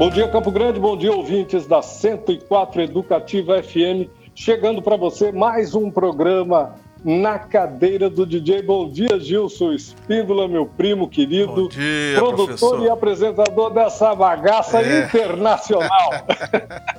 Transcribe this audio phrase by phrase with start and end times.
[0.00, 4.08] Bom dia, Campo Grande, bom dia, ouvintes da 104 Educativa FM.
[4.34, 8.62] Chegando para você mais um programa na cadeira do DJ.
[8.62, 12.82] Bom dia, Gilson Espíndola, meu primo querido, Bom dia, produtor professor.
[12.82, 15.04] e apresentador dessa bagaça É.
[15.04, 16.10] internacional.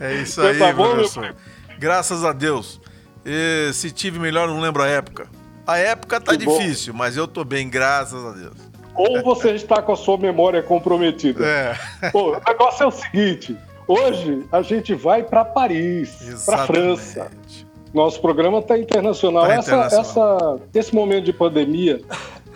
[0.00, 1.34] É isso aí, tá bom, professor.
[1.78, 2.80] Graças a Deus.
[3.24, 5.28] E se tive melhor, não lembro a época.
[5.66, 6.56] A época tá Que bom.
[6.56, 8.73] difícil, mas eu tô bem, graças a Deus.
[8.96, 11.44] Ou você está com a sua memória comprometida.
[11.44, 13.56] É, Pô, o negócio é o seguinte:
[13.88, 17.30] hoje a gente vai para Paris, para França.
[17.92, 19.46] Nosso programa está internacional.
[19.46, 20.00] Tá internacional.
[20.00, 22.00] essa- esse momento de pandemia,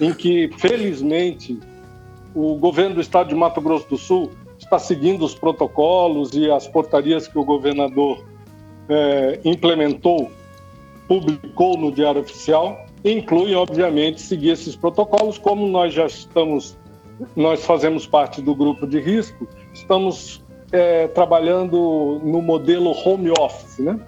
[0.01, 1.59] em que, felizmente,
[2.35, 6.67] o governo do estado de Mato Grosso do Sul está seguindo os protocolos e as
[6.67, 8.25] portarias que o governador
[8.89, 10.31] eh, implementou,
[11.07, 16.77] publicou no Diário Oficial, incluem, obviamente, seguir esses protocolos, como nós já estamos,
[17.37, 23.99] nós fazemos parte do grupo de risco, estamos eh, trabalhando no modelo home office, né?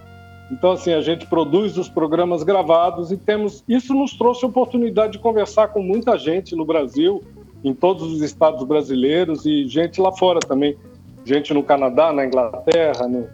[0.52, 3.62] Então, assim, a gente produz os programas gravados e temos.
[3.68, 7.22] Isso nos trouxe a oportunidade de conversar com muita gente no Brasil,
[7.62, 10.76] em todos os estados brasileiros e gente lá fora também.
[11.24, 13.28] Gente no Canadá, na Inglaterra, no-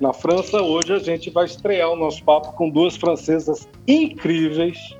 [0.00, 0.62] na França.
[0.62, 4.96] Hoje a gente vai estrear o nosso papo com duas francesas incríveis.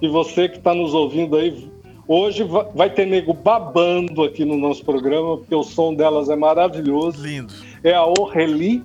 [0.00, 1.68] E você que está nos ouvindo aí,
[2.06, 6.36] hoje va- vai ter nego babando aqui no nosso programa, porque o som delas é
[6.36, 7.52] maravilhoso Lindo.
[7.82, 8.82] é a Aurélie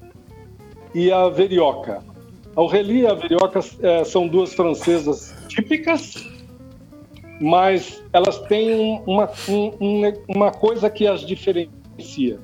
[0.94, 2.03] e a Verioca.
[2.56, 6.16] A Aurélie e a Verioca eh, são duas francesas típicas,
[7.41, 12.39] mas elas têm um- uma, um- um- uma coisa que as diferencia.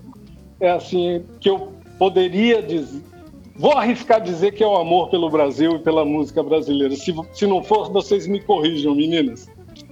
[0.60, 3.02] É assim, que eu poderia dizer...
[3.60, 6.96] Vou arriscar dizer que é o amor pelo Brasil e pela música brasileira.
[6.96, 9.50] Se, se não for, vocês me corrijam, meninas.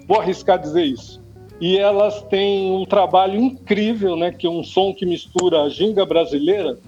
[0.08, 1.22] Vou arriscar dizer isso.
[1.60, 4.32] E elas têm um trabalho incrível, né?
[4.32, 6.80] Que é um som que mistura a ginga brasileira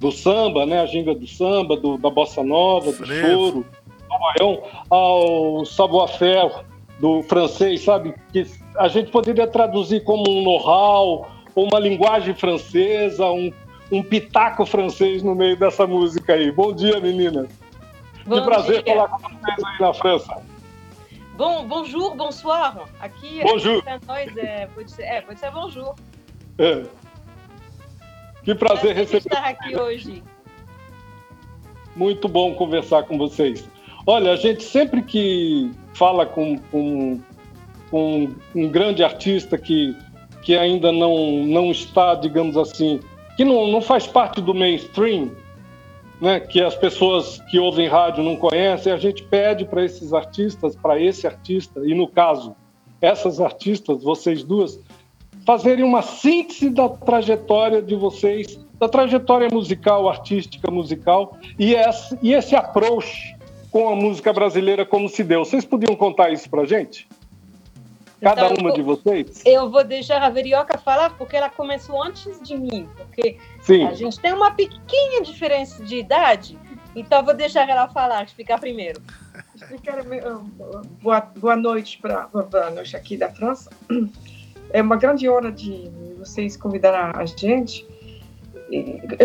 [0.00, 0.80] do samba, né?
[0.80, 3.20] A ginga do samba, do- da bossa nova, do Frevo.
[3.26, 3.66] choro,
[4.08, 6.50] do baião, ao savoir-faire
[6.98, 8.14] do francês, sabe?
[8.32, 8.46] Que
[8.78, 13.52] a gente poderia traduzir como um know-how, uma linguagem francesa, um,
[13.92, 16.50] um pitaco francês no meio dessa música aí.
[16.50, 17.46] Bom dia, meninas.
[18.24, 18.94] Que prazer dia.
[18.94, 20.42] falar com vocês aí na França.
[21.36, 22.74] Bom, bonjour, bonsoir.
[23.00, 23.78] Aqui, Bonjour.
[23.78, 25.94] aqui pra nós é, pode, ser, é, pode ser bonjour.
[26.58, 26.84] É.
[28.42, 30.22] Que prazer Prazer receber estar aqui hoje.
[31.94, 33.68] Muito bom conversar com vocês.
[34.06, 37.20] Olha, a gente sempre que fala com, com,
[37.90, 39.94] com um grande artista que,
[40.42, 43.00] que ainda não, não está, digamos assim,
[43.36, 45.30] que não, não faz parte do mainstream,
[46.20, 50.76] né, que as pessoas que ouvem rádio não conhecem, a gente pede para esses artistas,
[50.76, 52.54] para esse artista, e no caso,
[53.00, 54.78] essas artistas, vocês duas,
[55.44, 62.32] fazerem uma síntese da trajetória de vocês, da trajetória musical, artística, musical, e esse, e
[62.32, 63.36] esse approach
[63.72, 65.44] com a música brasileira como se deu.
[65.44, 67.08] Vocês podiam contar isso pra gente?
[68.22, 69.42] Cada Então, uma eu de vou- vocês?
[69.44, 72.88] Eu vou deixar a Verioca falar porque ela começou antes de mim.
[72.96, 73.84] Porque Sim.
[73.84, 76.56] a gente tem uma pequena diferença de idade.
[76.94, 79.02] Então eu vou deixar ela falar, explicar primeiro.
[79.56, 80.02] Explicar,
[81.02, 82.28] boa, boa noite para
[82.74, 83.70] nós aqui da França.
[84.70, 87.84] É uma grande honra de vocês convidar a gente.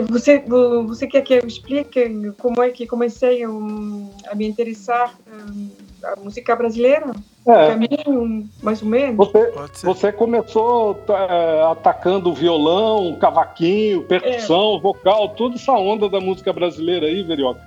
[0.10, 0.40] Você,
[0.86, 5.70] você quer que eu explique como é que comecei a me interessar um,
[6.14, 7.12] a música brasileira?
[7.46, 9.16] É, Caminho, mais ou menos.
[9.18, 9.52] você,
[9.84, 17.06] você começou é, atacando o violão, cavaquinho, percussão, vocal, toda essa onda da música brasileira
[17.08, 17.62] aí, Verioca.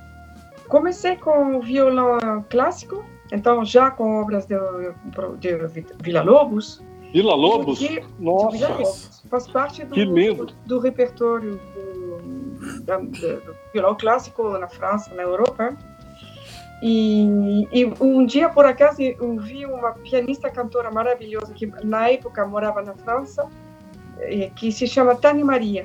[0.69, 4.55] Comecei com o violão clássico, então já com obras de,
[5.41, 6.83] de Vila Lobos.
[7.13, 7.81] Vila Lobos?
[7.83, 9.23] E- Vila Nossa, Lobos.
[9.29, 10.47] Faz parte do, Que lindo.
[10.67, 15.77] do repertório do, da- da- do violão clássico na França, na Europa.
[16.83, 22.47] E, e um dia, por acaso, eu vi uma pianista cantora maravilhosa que na época
[22.47, 23.47] morava na França,
[24.19, 25.85] eh, que se chama Tânia Maria.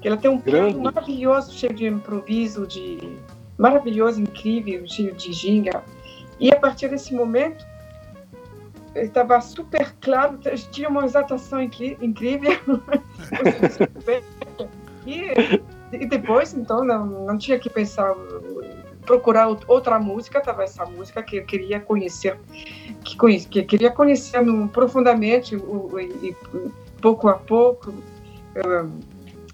[0.00, 3.18] Que ela tem um piano maravilhoso, cheio de improviso, de
[3.58, 5.82] maravilhoso, incrível, cheio de ginga.
[6.40, 7.64] E a partir desse momento,
[8.94, 10.38] estava super claro,
[10.70, 12.52] tinha uma exaltação incrível.
[15.06, 15.62] e,
[15.92, 18.14] e depois, então, não, não tinha que pensar,
[19.06, 22.38] procurar out- outra música, estava essa música que eu queria conhecer,
[23.04, 24.40] que, conhe- que queria conhecer
[24.72, 26.36] profundamente, e,
[27.00, 27.94] pouco a pouco.
[28.54, 28.90] eu,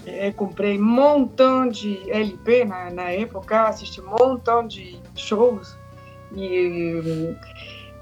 [0.07, 5.77] eu comprei um montão de LP na, na época, assisti um montão de shows
[6.35, 7.37] e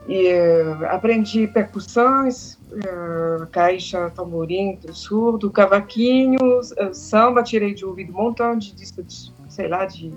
[0.09, 8.17] E uh, aprendi percussões, uh, caixa, tamborim, surdo, cavaquinho, uh, samba, tirei de ouvido um
[8.17, 10.13] montão de discos, sei lá, de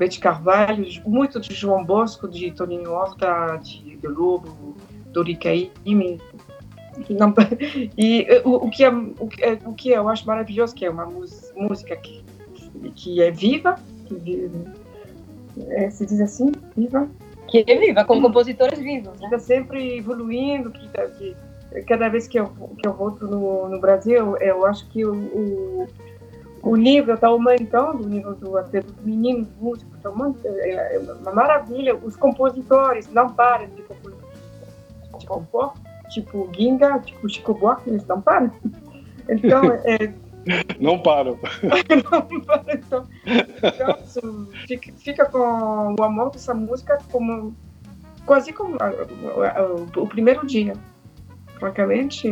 [0.00, 4.74] Bete Carvalho, muito de João Bosco, de Toninho Horta, de, de Lobo,
[5.12, 6.18] Dori Caymmi.
[7.98, 10.90] E o, o, que é, o, que é, o que eu acho maravilhoso que é
[10.90, 12.24] uma música que,
[12.96, 14.50] que é viva, que
[15.68, 17.06] é, se diz assim, viva,
[17.46, 19.12] que é viva, com compositores vivos.
[19.16, 19.38] Está né?
[19.38, 20.88] sempre evoluindo, que,
[21.18, 21.36] que,
[21.84, 22.46] cada vez que eu,
[22.78, 25.86] que eu volto no, no Brasil, eu acho que o, o,
[26.62, 31.32] o nível está aumentando, o nível do, dos meninos músicos está aumentando, é, é uma
[31.32, 31.96] maravilha.
[31.96, 34.14] Os compositores não param de compor,
[35.26, 35.72] compor
[36.10, 38.50] tipo Ginga, tipo Chico Buarque, eles não param.
[39.28, 40.12] Então, é,
[40.80, 41.38] não param.
[42.32, 42.64] não param.
[42.68, 43.06] Então,
[43.62, 47.54] então fica, fica, com o amor dessa música como
[48.26, 48.76] quase como
[49.96, 50.72] o, primeiro dia.
[51.60, 52.28] Francamente,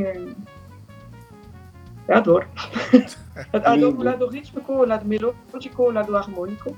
[2.15, 2.47] adoro.
[3.53, 6.77] adoro o lado rítmico, o lado melódico, o lado harmônico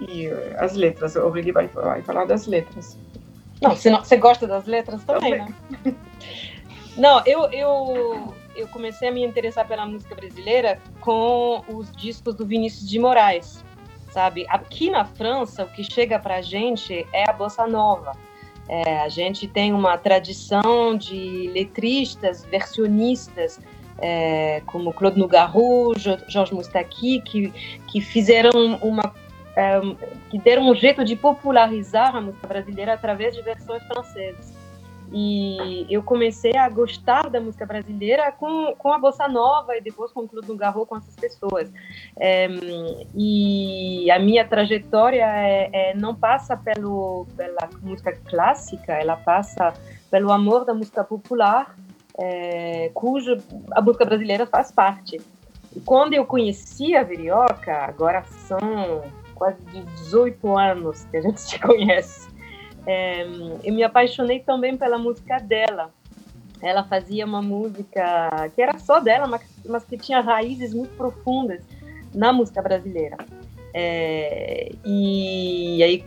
[0.00, 1.16] e uh, as letras.
[1.16, 2.98] O Aurélie vai, vai falar das letras.
[3.60, 5.54] Não, você, gosta das letras também, também.
[5.84, 5.94] né?
[6.96, 12.46] Não, eu, eu eu comecei a me interessar pela música brasileira com os discos do
[12.46, 13.62] Vinícius de Moraes,
[14.10, 14.46] sabe?
[14.48, 18.12] Aqui na França, o que chega para a gente é a bossa nova.
[18.68, 23.60] É, a gente tem uma tradição de letristas, versionistas,
[23.98, 27.50] é, como Claude Nougaro, Georges Moustaki, que,
[27.86, 29.14] que fizeram uma
[29.56, 29.80] é,
[30.30, 34.54] que deram um jeito de popularizar a música brasileira através de versões francesas.
[35.12, 40.12] E eu comecei a gostar da música brasileira com, com a bossa nova e depois
[40.12, 41.72] com o Clube do Garro, com essas pessoas.
[42.18, 42.48] É,
[43.14, 49.72] e a minha trajetória é, é, não passa pelo, pela música clássica, ela passa
[50.10, 51.76] pelo amor da música popular,
[52.18, 53.36] é, cujo
[53.72, 55.20] a música brasileira faz parte.
[55.84, 59.04] Quando eu conheci a Virioca, agora são
[59.34, 59.58] quase
[60.04, 62.28] 18 anos que a gente se conhece,
[62.86, 63.26] é,
[63.64, 65.90] eu me apaixonei também pela música dela.
[66.62, 71.62] Ela fazia uma música que era só dela, mas, mas que tinha raízes muito profundas
[72.14, 73.18] na música brasileira.
[73.74, 76.04] É, e aí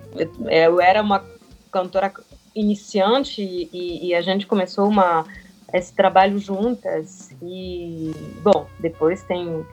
[0.50, 1.24] eu era uma
[1.72, 2.12] cantora
[2.56, 5.24] iniciante e, e, a gente começou uma,
[5.74, 7.36] esse trabalho juntas.
[7.42, 8.12] E,
[8.42, 9.66] bom, depois tem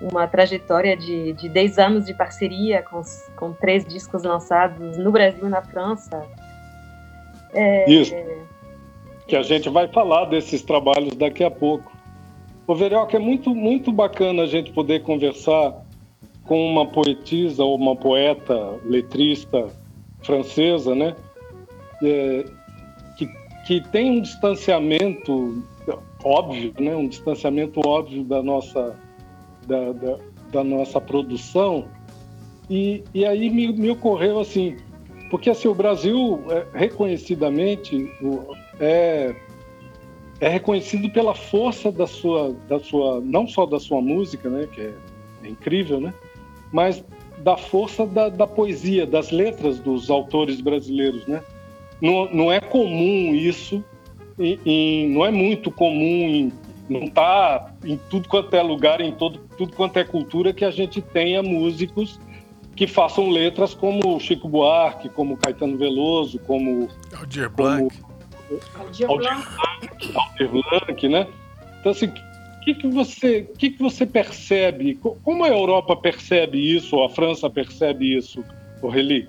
[0.00, 3.00] uma trajetória de, de 10 anos de parceria com,
[3.36, 6.26] com três discos lançados no Brasil e na França.
[7.52, 8.14] É, Isso.
[9.26, 11.92] Que a gente vai falar desses trabalhos daqui a pouco.
[12.66, 15.84] O Verioca, é muito, muito bacana a gente poder conversar
[16.44, 19.68] com uma poetisa ou uma poeta, letrista
[20.22, 21.14] francesa, né?
[22.02, 22.44] É,
[23.66, 25.62] que, tem um distanciamento
[26.22, 26.94] óbvio, né?
[26.94, 28.96] Um distanciamento óbvio da nossa,
[29.66, 30.18] da, da,
[30.50, 31.86] da nossa produção.
[32.68, 34.76] E, e aí me, me ocorreu assim,
[35.30, 38.10] porque assim, o Brasil, é, reconhecidamente,
[38.80, 39.34] é,
[40.40, 44.80] é reconhecido pela força da sua, da sua, não só da sua música, né, que
[44.80, 44.94] é,
[45.42, 46.14] é incrível, né,
[46.72, 47.04] mas
[47.38, 51.42] da força da, da, poesia, das letras dos autores brasileiros, né.
[52.04, 53.82] Não, não é comum isso,
[54.38, 56.52] e, e não é muito comum, em,
[56.86, 60.70] não está em tudo quanto é lugar, em todo, tudo quanto é cultura que a
[60.70, 62.20] gente tenha músicos
[62.76, 67.96] que façam letras como Chico Buarque, como Caetano Veloso, como Aldir Blanc,
[68.74, 69.46] Aldir Blanc,
[70.14, 71.26] Aldir Blanc, né?
[71.80, 74.96] Então assim, o que, que você, que, que você percebe?
[74.96, 76.96] Como a Europa percebe isso?
[76.96, 78.44] Ou a França percebe isso,
[78.82, 79.26] Aurélie?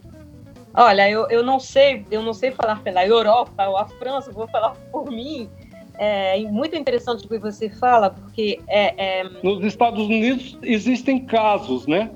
[0.78, 4.48] Olha, eu, eu não sei, eu não sei falar pela Europa ou a França, vou
[4.48, 5.50] falar por mim.
[5.98, 9.24] É muito interessante o que você fala, porque é, é...
[9.42, 12.12] nos Estados Unidos existem casos, né?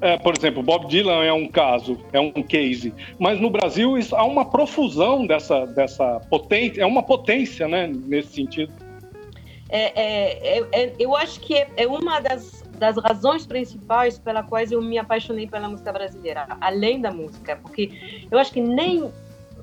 [0.00, 2.92] É, por exemplo, Bob Dylan é um caso, é um case.
[3.18, 8.34] Mas no Brasil isso, há uma profusão dessa, dessa potência, é uma potência, né, nesse
[8.34, 8.72] sentido.
[9.68, 14.42] É, é, é, é eu acho que é, é, uma das, das razões principais pela
[14.42, 19.10] quais eu me apaixonei pela música brasileira, além da música, porque eu acho que nem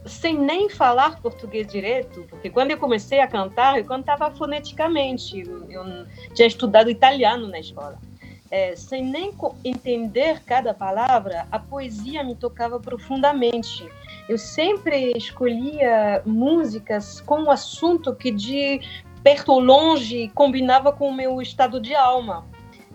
[0.05, 5.71] sem nem falar português direito, porque quando eu comecei a cantar, eu cantava foneticamente, eu,
[5.71, 7.97] eu tinha estudado italiano na escola
[8.53, 13.83] é, sem nem entender cada palavra, a poesia me tocava profundamente.
[14.29, 18.79] Eu sempre escolhia músicas com um assunto que de
[19.23, 22.45] perto ou longe combinava com o meu estado de alma.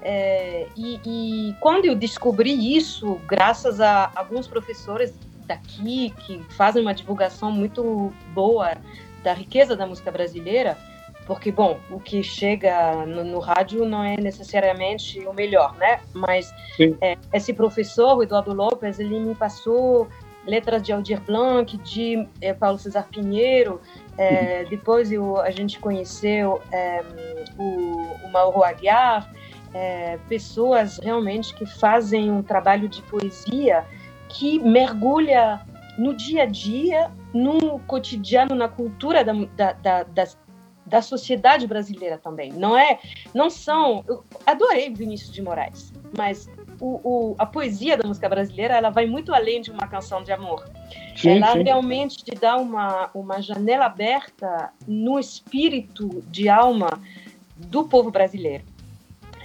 [0.03, 5.13] É, e, e, quando eu descobri isso, graças a alguns professores
[5.47, 8.77] daqui, que fazem uma divulgação muito boa
[9.23, 10.77] da riqueza da música brasileira,
[11.27, 16.01] porque, bom, o que chega no, no rádio não é necessariamente o melhor, né?
[16.15, 16.51] Mas
[17.03, 20.09] é, esse professor, o Eduardo Lopes, ele me passou
[20.47, 23.79] letras de Aldir Blanc, de é, Paulo César Pinheiro,
[24.17, 24.71] é, uhum.
[24.71, 27.03] depois eu, a gente conheceu é,
[27.59, 29.31] o, o Mauro Aguiar,
[29.75, 33.85] é, pessoas realmente que fazem um trabalho de poesia
[34.29, 35.61] que mergulha
[35.99, 40.37] no dia a dia, no cotidiano, na cultura da, da, da, das
[40.89, 42.53] da sociedade brasileira também.
[42.53, 42.99] Não é,
[43.35, 44.03] não são.
[44.09, 46.49] Eu adorei Vinícius de Moraes, mas
[46.81, 50.33] o, o, a poesia da música brasileira ela vai muito além de uma canção de
[50.33, 50.69] amor.
[51.15, 51.63] Sim, ela sim.
[51.63, 56.99] realmente te dá uma, uma janela aberta no espírito de alma
[57.57, 58.65] do povo brasileiro.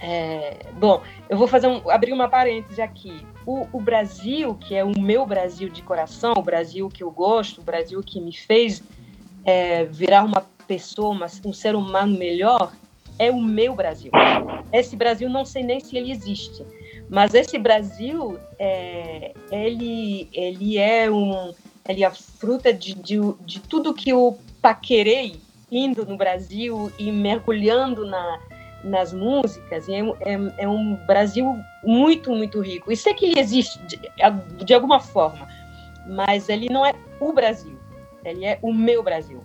[0.06, 3.26] É, bom, eu vou fazer um, abrir uma parêntese aqui.
[3.46, 7.62] O, o, Brasil, que é o meu Brasil de coração, o Brasil que eu gosto,
[7.62, 8.82] o Brasil que me fez
[9.46, 12.74] é, virar uma pessoa, um ser humano melhor,
[13.18, 14.10] é o meu Brasil.
[14.70, 16.62] Esse Brasil não sei nem se ele existe,
[17.08, 21.54] mas esse Brasil é, ele ele é um
[21.88, 27.10] ele é a fruta de, de, de tudo que eu paquerei indo no Brasil e
[27.10, 28.38] mergulhando na,
[28.84, 29.88] nas músicas.
[29.88, 32.92] É, é, é, um Brasil muito, muito rico.
[32.92, 33.98] E sei que ele existe de,
[34.64, 35.48] de alguma forma,
[36.06, 37.76] mas ele não é o Brasil.
[38.24, 39.42] Ele é o meu Brasil.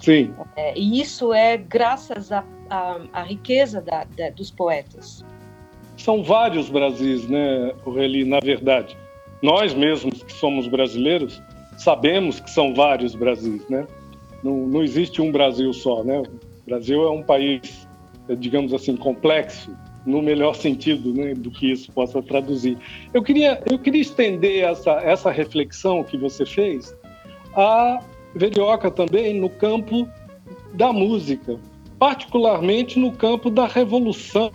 [0.00, 0.34] Sim.
[0.56, 5.24] É, e isso é graças à a, a, a, riqueza da, da, dos poetas.
[5.96, 8.96] São vários Brasis, né, Aureli, na verdade.
[9.42, 11.42] Nós mesmos que somos brasileiros
[11.76, 13.86] sabemos que são vários Brasis, né?
[14.42, 16.20] Não, não existe um Brasil só, né?
[16.20, 17.88] O Brasil é um país,
[18.36, 19.74] digamos assim, complexo,
[20.06, 22.78] no melhor sentido né, do que isso possa traduzir.
[23.12, 26.96] Eu queria, eu queria estender essa, essa reflexão que você fez
[27.54, 28.00] a
[28.34, 30.08] Verioca também no campo
[30.72, 31.58] da música,
[31.98, 34.50] particularmente no campo da revolução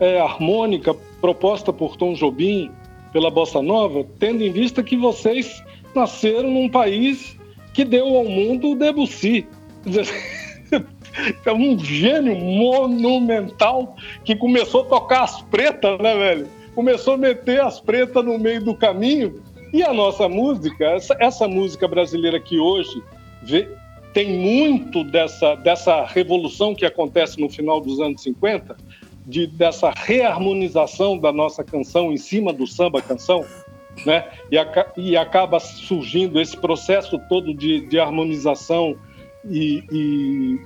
[0.00, 2.70] é, harmônica proposta por Tom Jobim
[3.12, 5.62] pela Bossa Nova, tendo em vista que vocês
[5.94, 7.36] nasceram num país
[7.72, 9.46] que deu ao mundo o Debussy.
[11.44, 16.48] É um gênio monumental que começou a tocar as pretas, né, velho?
[16.74, 21.48] Começou a meter as pretas no meio do caminho e a nossa música, essa, essa
[21.48, 23.02] música brasileira que hoje
[23.42, 23.68] vê,
[24.14, 28.76] tem muito dessa, dessa revolução que acontece no final dos anos 50,
[29.26, 33.44] de, dessa reharmonização da nossa canção em cima do samba canção,
[34.06, 34.26] né?
[34.50, 38.96] E, a, e acaba surgindo esse processo todo de, de harmonização
[39.50, 40.60] e, e,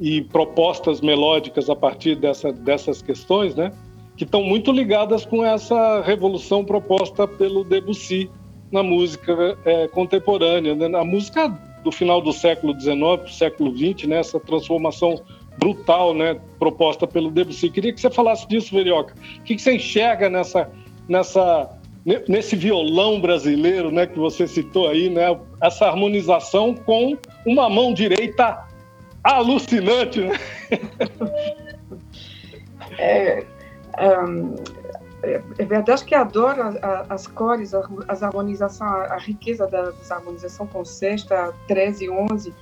[0.00, 3.72] e, propostas melódicas a partir dessa, dessas questões, né?
[4.16, 8.30] que estão muito ligadas com essa revolução proposta pelo Debussy
[8.72, 10.88] na música é, contemporânea, né?
[10.88, 11.48] na música
[11.84, 14.18] do final do século XIX, século XX, né?
[14.18, 15.22] essa transformação
[15.58, 16.40] brutal né?
[16.58, 17.70] proposta pelo Debussy.
[17.70, 19.14] Queria que você falasse disso, Verioca.
[19.38, 20.70] O que, que você enxerga nessa,
[21.08, 21.75] nessa,
[22.28, 24.06] nesse violão brasileiro né?
[24.06, 25.24] que você citou aí, né?
[25.60, 28.64] essa harmonização com uma mão direita
[29.24, 30.20] alucinante?
[30.20, 30.38] Né?
[32.98, 33.44] É,
[35.58, 36.78] é verdade que adoro
[37.10, 37.72] as cores,
[38.08, 42.54] as harmonizações, a riqueza das harmonizações com sexta, 13 e 11.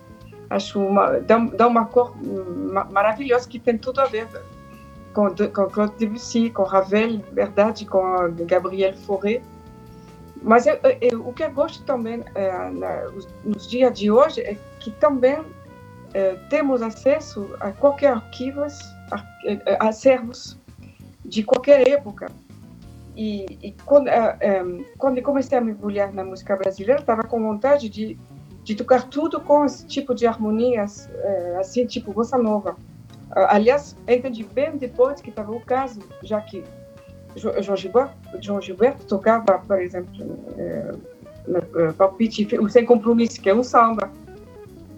[0.51, 2.17] Acho uma, dá uma cor
[2.91, 4.27] maravilhosa que tem tudo a ver
[5.15, 8.03] com, com Claude Debussy, com Ravel, verdade, com
[8.45, 9.41] Gabriel Fauré.
[10.43, 13.11] Mas eu, eu, o que eu gosto também é, na,
[13.45, 15.39] nos dias de hoje é que também
[16.13, 18.79] é, temos acesso a qualquer arquivos,
[19.81, 20.59] acervos
[21.25, 22.27] de qualquer época.
[23.17, 27.41] E, e quando, eh, eh, quando eu comecei a mergulhar na música brasileira, estava com
[27.41, 28.19] vontade de,
[28.65, 31.09] de tocar tudo com esse tipo de harmonias,
[31.61, 32.77] assim, tipo bossa nova.
[33.35, 36.63] Aliás, entendi bem depois que estava o caso, já que
[37.37, 41.01] João Gilberto, João Gilberto tocava, por exemplo, uh,
[41.47, 44.11] no Palpite, o Sem Compromisso, que é um samba.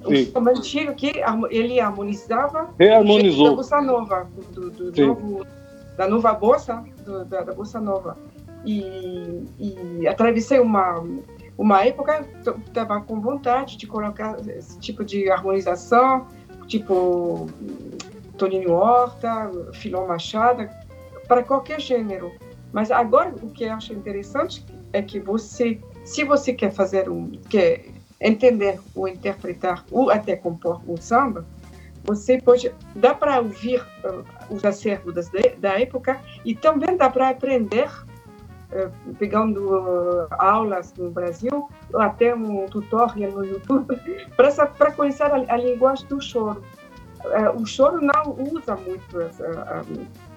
[0.05, 1.13] Um samba antigo que
[1.51, 3.51] ele harmonizava Reharmonizou.
[3.51, 5.47] da bossa nova, do, do novo
[5.97, 8.19] da nova bossa, do, da, da, bossa nova.
[8.67, 11.03] E, e atravessei uma
[11.57, 12.27] uma época
[12.67, 16.27] estava com vontade de colocar esse tipo de harmonização,
[16.67, 17.47] tipo
[18.37, 20.69] Toninho Horta, Filão Machado,
[21.27, 22.33] para qualquer gênero.
[22.73, 27.31] Mas agora o que eu acho interessante é que você, se você quer fazer um,
[27.49, 27.87] quer
[28.21, 31.45] entender ou interpretar ou até compor um samba,
[32.05, 37.31] você pode dá para ouvir uh, os acervos das, da época e também dá para
[37.31, 37.91] aprender
[38.71, 44.01] uh, pegando uh, aulas no Brasil, ou até um tutorial no YouTube,
[44.37, 46.63] para conhecer a, a, linguagem do choro.
[47.27, 49.41] Uh, o choro não usa muito as,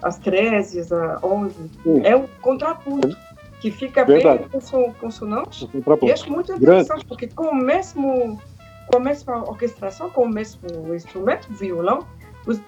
[0.02, 0.92] as 13, as
[1.24, 1.72] 11,
[2.04, 3.16] é um contrapunto
[3.60, 4.46] que fica Verdade.
[4.50, 5.70] bem com consonante.
[6.02, 7.06] E acho muito interessante, Grande.
[7.06, 8.40] porque com o mesmo
[8.88, 12.08] com a mesma orquestração, com o mesmo instrumento, violão,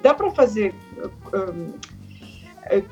[0.03, 0.75] dá para fazer
[1.33, 1.73] um,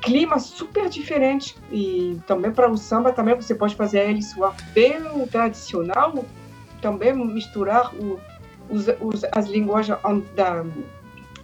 [0.00, 5.00] clima super diferente e também para o samba também você pode fazer ele soar bem
[5.30, 6.24] tradicional,
[6.82, 8.18] também misturar o,
[8.68, 9.96] os, os, as linguagens
[10.34, 10.64] da,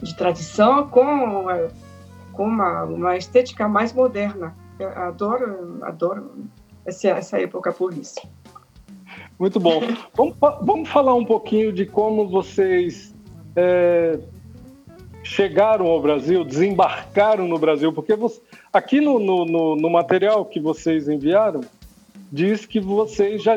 [0.03, 1.47] de tradição com
[2.37, 4.55] com uma, uma estética mais moderna.
[4.79, 6.31] Eu adoro, adoro
[6.85, 8.21] essa, essa época por isso.
[9.39, 9.81] Muito bom.
[10.15, 13.15] vamos, vamos falar um pouquinho de como vocês
[13.57, 14.19] é,
[15.23, 18.41] chegaram ao Brasil, desembarcaram no Brasil, porque você,
[18.73, 21.63] aqui no, no, no, material que vocês enviaram,
[22.31, 23.57] diz que vocês já,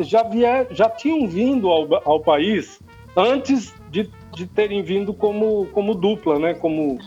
[0.00, 2.80] já, vier, já tinham vindo ao, ao país
[3.16, 4.08] antes de,
[4.40, 6.54] de terem vindo como, como dupla, né?
[6.54, 6.98] como,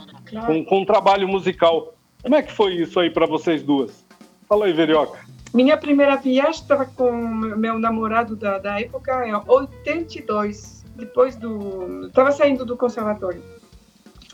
[0.46, 1.96] com, com um trabalho musical.
[2.22, 4.06] Como é que foi isso aí para vocês duas?
[4.48, 5.20] Fala aí, Verioca.
[5.52, 12.06] Minha primeira viagem estava com meu namorado da, da época em 82, depois do.
[12.08, 13.42] Estava saindo do conservatório.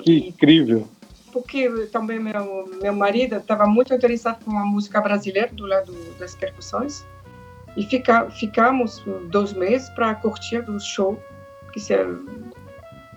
[0.04, 0.88] Que incrível!
[1.32, 6.36] Porque também meu, meu marido estava muito interessado com a música brasileira do lado das
[6.36, 7.06] percussões.
[7.78, 11.18] E fica, ficamos dois meses para curtir o show
[11.72, 11.96] que, se,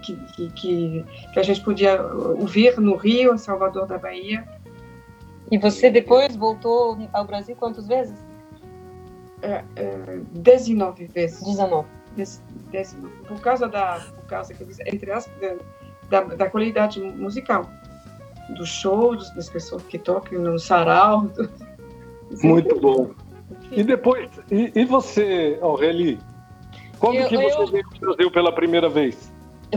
[0.03, 4.47] que, que, que, a gente podia ouvir no Rio, em Salvador da Bahia.
[5.51, 8.19] E você depois voltou ao Brasil quantas vezes?
[9.43, 11.43] É, é, 19 vezes.
[11.43, 11.87] 19.
[12.17, 13.09] 19.
[13.27, 14.55] Por causa da, por causa,
[14.87, 15.35] entre aspas,
[16.09, 17.69] da, da qualidade musical.
[18.57, 21.31] Dos shows, das pessoas que tocam no sarau.
[22.43, 23.11] Muito bom.
[23.71, 26.19] E depois, e, e você, Aurélie?
[26.99, 29.32] Quando eu, que você eu, veio para o Brasil pela primeira vez?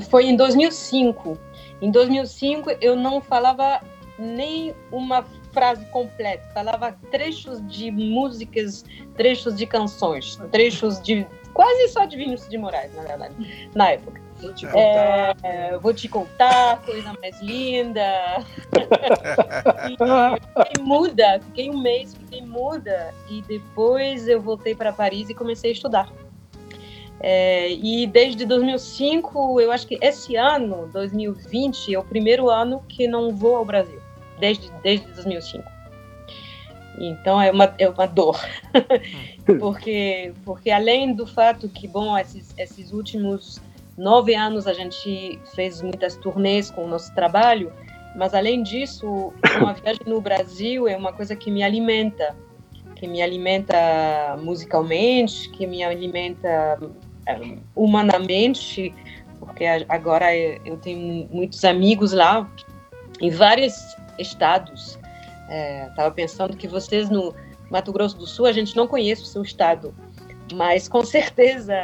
[0.10, 1.38] Foi em 2005.
[1.82, 3.82] Em 2005 eu não falava
[4.18, 8.84] nem uma frase completa, falava trechos de músicas,
[9.16, 14.26] trechos de canções, trechos de quase só de Vinícius de Moraes, na verdade, na época.
[14.42, 18.06] Vou te contar, é, vou te contar coisa mais linda.
[20.68, 23.14] fiquei muda, fiquei um mês, fiquei muda.
[23.30, 26.12] E depois eu voltei para Paris e comecei a estudar.
[27.20, 33.08] É, e desde 2005, eu acho que esse ano, 2020, é o primeiro ano que
[33.08, 34.02] não vou ao Brasil
[34.40, 35.64] desde, desde 2005.
[36.98, 38.40] Então é uma, é uma dor,
[39.60, 43.62] porque, porque além do fato que, bom, esses, esses últimos
[43.98, 47.72] nove anos a gente fez muitas turnês com o nosso trabalho,
[48.16, 52.34] mas além disso, uma viagem no Brasil é uma coisa que me alimenta,
[52.96, 53.76] que me alimenta
[54.42, 56.80] musicalmente, que me alimenta
[57.76, 58.94] humanamente,
[59.40, 62.50] porque agora eu tenho muitos amigos lá
[63.22, 65.00] em várias estados.
[65.90, 67.34] Estava é, pensando que vocês no
[67.70, 69.94] Mato Grosso do Sul, a gente não conhece o seu estado,
[70.54, 71.76] mas com certeza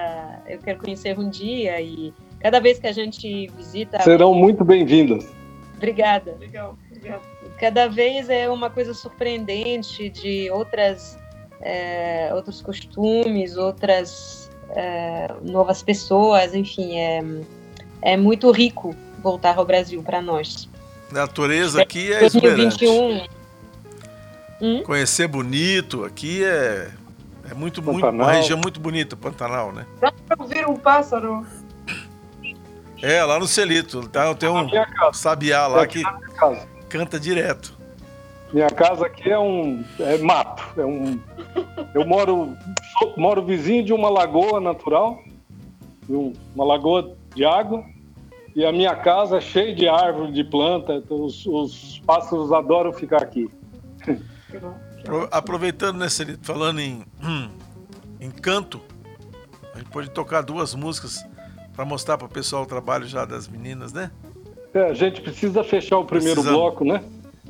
[0.47, 4.01] eu quero conhecer um dia e cada vez que a gente visita.
[4.01, 5.31] Serão muito bem-vindas.
[5.75, 6.35] Obrigada.
[6.39, 7.21] Legal, obrigada.
[7.59, 11.17] Cada vez é uma coisa surpreendente de outras,
[11.61, 14.40] é, outros costumes, outras
[14.75, 17.23] é, novas pessoas, enfim, é,
[18.01, 20.69] é muito rico voltar ao Brasil para nós.
[21.11, 23.27] A natureza aqui é 2021.
[24.61, 24.83] Hum?
[24.83, 26.91] Conhecer bonito aqui é
[27.51, 29.85] é muito, muito uma região muito bonita, Pantanal, né?
[29.99, 31.45] Dá pra ouvir um pássaro.
[33.01, 34.07] É, lá no Celito.
[34.07, 34.69] Tá, tem um
[35.11, 36.01] sabiá lá que
[36.87, 37.77] canta direto.
[38.53, 40.63] Minha casa aqui é um é mato.
[40.79, 41.19] É um,
[41.93, 42.57] eu moro,
[43.15, 45.23] moro vizinho de uma lagoa natural,
[46.09, 47.85] uma lagoa de água,
[48.55, 52.91] e a minha casa é cheia de árvore, de planta, então os, os pássaros adoram
[52.91, 53.49] ficar aqui.
[55.31, 57.03] Aproveitando, né, Celito, falando em,
[58.19, 58.81] em canto,
[59.73, 61.25] a gente pode tocar duas músicas
[61.73, 64.11] para mostrar para o pessoal o trabalho já das meninas, né?
[64.73, 66.59] É, a gente precisa fechar o primeiro Precisamos.
[66.59, 67.01] bloco, né?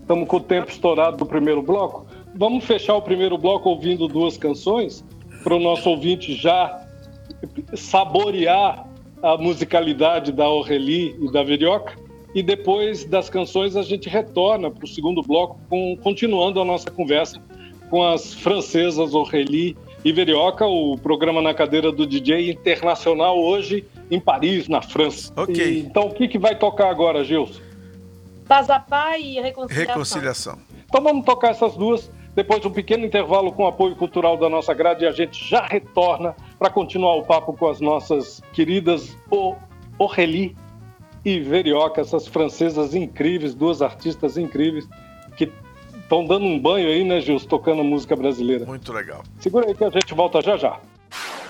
[0.01, 2.05] Estamos com o tempo estourado do primeiro bloco.
[2.35, 5.03] Vamos fechar o primeiro bloco ouvindo duas canções
[5.43, 6.85] para o nosso ouvinte já
[7.73, 8.87] saborear
[9.21, 11.95] a musicalidade da Aurélie e da Verioca.
[12.33, 16.89] E depois das canções a gente retorna para o segundo bloco, com, continuando a nossa
[16.89, 17.41] conversa
[17.89, 24.19] com as francesas Aurélie e Verioca, o programa na cadeira do DJ internacional hoje em
[24.19, 25.31] Paris, na França.
[25.35, 25.63] Ok.
[25.63, 27.59] E, então o que, que vai tocar agora, Gilson?
[28.51, 29.93] Paz a Pai e reconciliação.
[29.93, 30.59] reconciliação.
[30.83, 32.11] Então vamos tocar essas duas.
[32.35, 36.35] Depois um pequeno intervalo com apoio cultural da nossa grade e a gente já retorna
[36.59, 39.15] para continuar o papo com as nossas queridas
[39.97, 40.53] Aurélie
[41.23, 44.85] e Verioca, essas francesas incríveis, duas artistas incríveis
[45.37, 45.49] que
[45.95, 48.65] estão dando um banho aí, né, Gils, tocando música brasileira.
[48.65, 49.23] Muito legal.
[49.39, 50.77] Segura aí que a gente volta já já.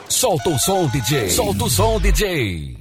[0.07, 1.31] Solta o som, DJ.
[1.31, 2.80] Solta o som, DJ.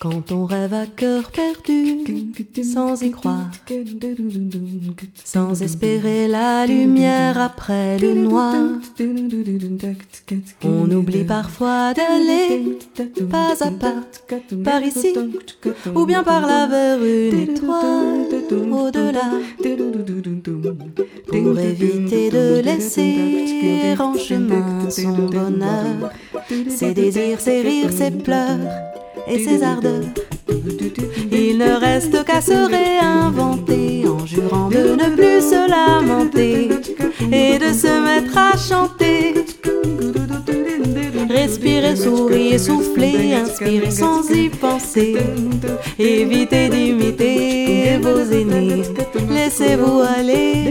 [0.00, 1.98] Quand on rêve à cœur perdu,
[2.64, 3.50] sans y croire,
[5.24, 8.54] sans espérer la lumière après le noir,
[10.64, 12.78] on oublie parfois d'aller
[13.30, 13.96] pas à pas
[14.64, 15.12] par ici,
[15.94, 18.26] ou bien par là vers une étoile
[18.72, 19.32] au-delà,
[21.28, 26.10] pour éviter de laisser en chemin son bonheur,
[26.70, 28.60] ses désirs, ses rires, ses pleurs
[29.26, 30.04] et ses ardeurs.
[31.32, 36.70] Il ne reste qu'à se réinventer en jurant de ne plus se lamenter
[37.32, 39.34] et de se mettre à chanter.
[41.28, 45.16] Respirer, sourire, souffler, inspirer sans y penser.
[45.98, 48.82] Évitez d'imiter vos aînés,
[49.28, 50.70] laissez-vous aller.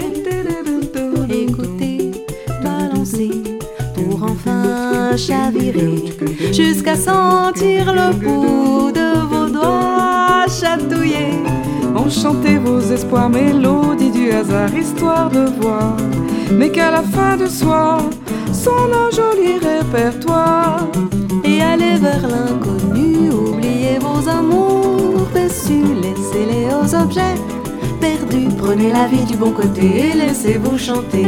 [6.54, 11.44] Jusqu'à sentir le bout de vos doigts chatouiller.
[11.96, 15.96] Enchantez vos espoirs, mélodie du hasard, histoire de voir,
[16.52, 18.02] mais qu'à la fin de soir,
[18.52, 20.88] son un joli répertoire.
[21.44, 27.38] Et allez vers l'inconnu, oubliez vos amours déçus, laissez-les aux objets
[28.00, 28.50] perdus.
[28.58, 31.28] Prenez la vie du bon côté et laissez-vous chanter.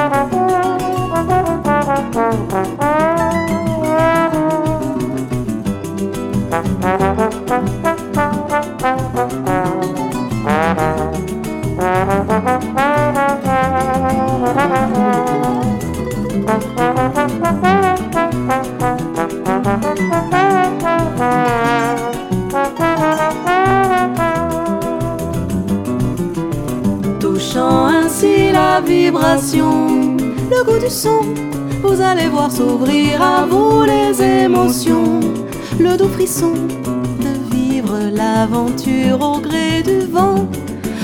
[36.39, 40.47] de vivre l'aventure au gré du vent,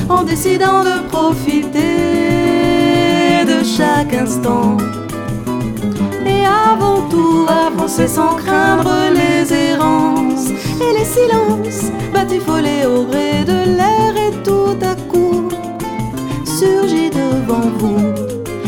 [0.07, 1.73] en décidant de profiter
[3.45, 4.77] de chaque instant.
[6.25, 13.75] Et avant tout, avancer sans craindre les errances et les silences, batifolés au gré de
[13.75, 15.49] l'air et tout à coup
[16.45, 17.99] surgit devant vous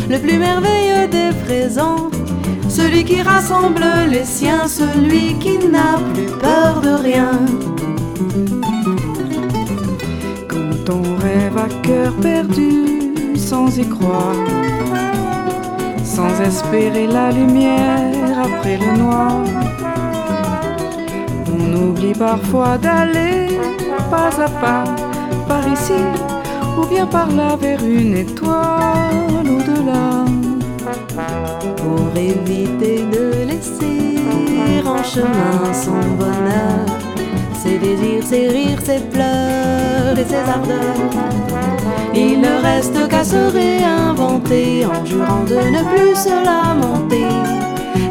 [0.10, 2.10] le plus merveilleux des présents,
[2.90, 7.34] celui qui rassemble les siens, celui qui n'a plus peur de rien.
[10.48, 14.44] Quand on rêve à cœur perdu, sans y croire,
[16.04, 19.44] sans espérer la lumière après le noir,
[21.54, 23.60] on oublie parfois d'aller
[24.10, 24.84] pas à pas
[25.48, 26.02] par ici
[26.76, 30.49] ou bien par là vers une étoile au-delà.
[31.90, 34.20] Pour éviter de laisser
[34.86, 36.86] en chemin son bonheur,
[37.62, 41.10] ses désirs, ses rires, ses pleurs et ses ardeurs.
[42.14, 47.34] Il ne reste qu'à se réinventer en jurant de ne plus se lamenter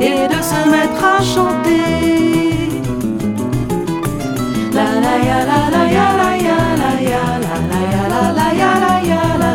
[0.00, 2.70] et de se mettre à chanter.
[4.74, 6.30] La la ya la la ya la
[6.82, 9.47] la ya la la ya la la la ya la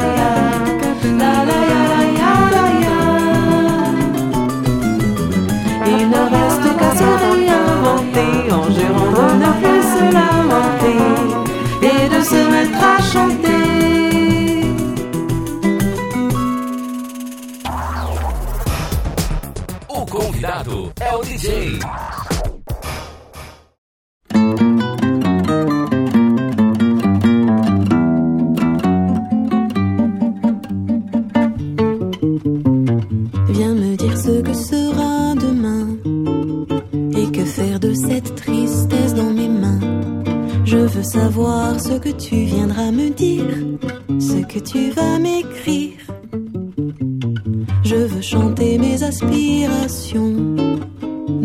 [6.93, 11.03] reste qu'à se réinventer en jurant de ne plus se lamenter
[11.82, 13.63] et de se mettre à chanter.
[19.89, 21.79] O convidado é o DJ.
[41.31, 43.45] Ce que tu viendras me dire,
[44.19, 45.93] ce que tu vas m'écrire.
[47.83, 50.33] Je veux chanter mes aspirations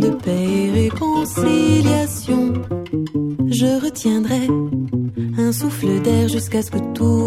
[0.03, 2.55] de paix et réconciliation.
[3.47, 4.49] Je retiendrai
[5.39, 7.18] un souffle d'air jusqu'à ce que tout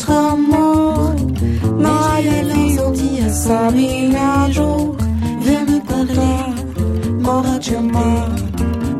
[0.00, 1.14] o nosso amor.
[1.78, 2.92] Não aliviou
[3.26, 4.96] essa minha dor.
[5.40, 6.54] Vem me contar
[7.22, 8.30] como te amar,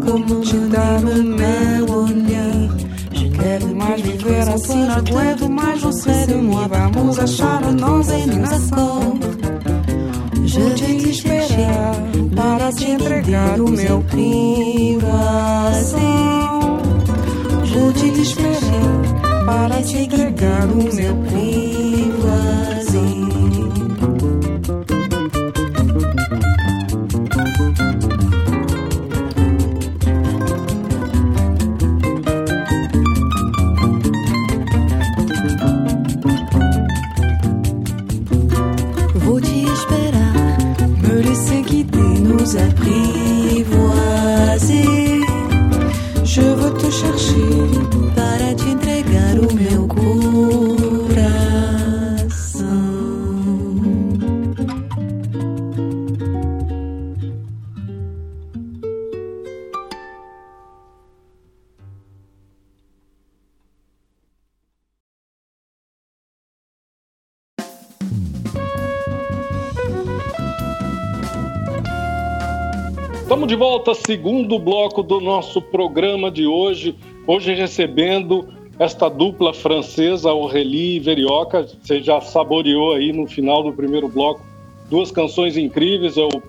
[0.05, 2.71] como te o meu olhar.
[3.15, 6.57] Não quero mais viver assim, não aguento mais você de mim.
[6.93, 9.19] Vamos achar a nossa eliminação.
[10.53, 11.95] Vou te esperar
[12.35, 15.01] para te entregar o meu privação.
[17.73, 18.70] Vou te esperar
[19.51, 21.90] para te entregar o meu privação.
[73.81, 76.95] Volta, segundo bloco do nosso programa de hoje.
[77.27, 78.47] Hoje recebendo
[78.79, 81.67] esta dupla francesa, Aurélie e Verioca.
[81.83, 84.43] Você já saboreou aí no final do primeiro bloco
[84.91, 86.43] duas canções incríveis, é o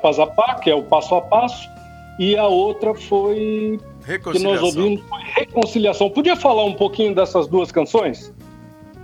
[0.00, 1.68] Pazapá, que é o Passo a Passo,
[2.18, 3.78] e a outra foi
[4.32, 6.08] que nós ouvimos foi Reconciliação.
[6.08, 8.32] Podia falar um pouquinho dessas duas canções?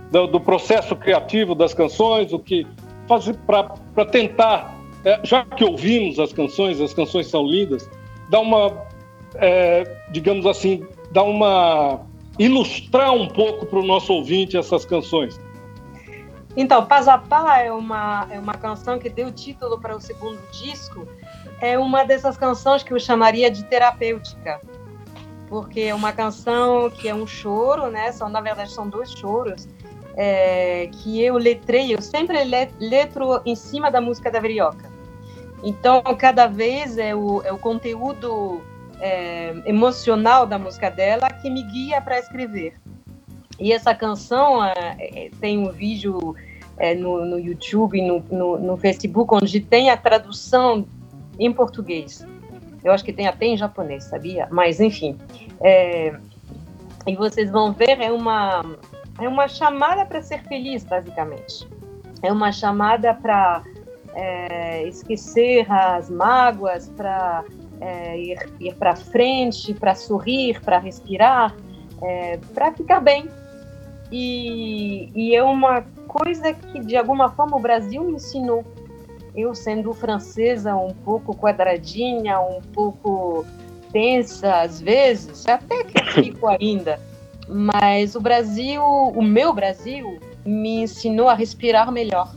[0.09, 2.65] Do, do processo criativo das canções, o que
[3.07, 7.89] fazer para tentar, é, já que ouvimos as canções, as canções são lindas,
[8.29, 8.85] dar uma,
[9.35, 12.01] é, digamos assim, dar uma
[12.37, 15.39] ilustrar um pouco para o nosso ouvinte essas canções.
[16.55, 21.07] Então, Pazapá é uma, é uma canção que deu título para o segundo disco.
[21.61, 24.59] É uma dessas canções que eu chamaria de terapêutica.
[25.47, 28.11] Porque é uma canção que é um choro, né?
[28.11, 29.67] São, na verdade, são dois choros.
[30.21, 34.88] é, que eu letrei, eu sempre le- letro em cima da música da Verioca.
[35.63, 38.61] Então, cada vez é o, é o conteúdo
[38.99, 42.73] é, emocional da música dela que me guia para escrever.
[43.59, 46.35] E essa canção é, é, tem um vídeo
[46.77, 50.87] é, no, no YouTube no, no, no Facebook onde tem a tradução
[51.37, 52.25] em português.
[52.83, 54.47] Eu acho que tem até em japonês, sabia?
[54.49, 55.17] Mas, enfim.
[55.59, 56.17] É,
[57.05, 58.63] e vocês vão ver, é uma,
[59.19, 61.67] é uma chamada para ser feliz, basicamente.
[62.21, 63.63] É uma chamada para
[64.19, 67.45] é, esquecer as mágoas, para
[67.79, 71.55] é, ir, ir para frente, para sorrir, para respirar,
[72.01, 73.29] é, para ficar bem.
[74.11, 78.65] E, e é uma coisa que, de alguma forma, o Brasil me ensinou.
[79.35, 83.45] Eu, sendo francesa, um pouco quadradinha, um pouco
[83.93, 86.99] tensa às vezes, até que fico ainda,
[87.47, 92.35] mas o Brasil, o meu Brasil, me ensinou a respirar melhor.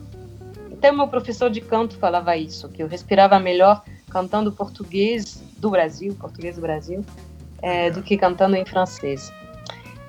[0.83, 6.13] Até meu professor de canto falava isso, que eu respirava melhor cantando português do Brasil,
[6.19, 7.05] português do Brasil,
[7.61, 9.31] é, do que cantando em francês.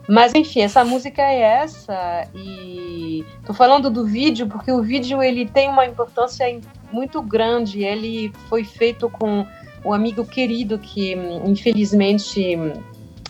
[0.08, 5.46] Mas enfim, essa música é essa e tô falando do vídeo porque o vídeo ele
[5.46, 6.44] tem uma importância
[6.90, 7.84] muito grande.
[7.84, 9.46] Ele foi feito com
[9.84, 11.14] um amigo querido que
[11.46, 12.58] infelizmente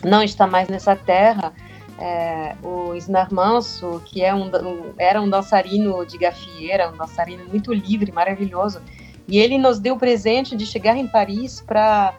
[0.03, 1.53] não está mais nessa terra,
[1.99, 4.51] é, o Isnar Manso, que é um,
[4.99, 8.81] era um dançarino de gafieira, um dançarino muito livre, maravilhoso.
[9.27, 12.15] E ele nos deu o presente de chegar em Paris para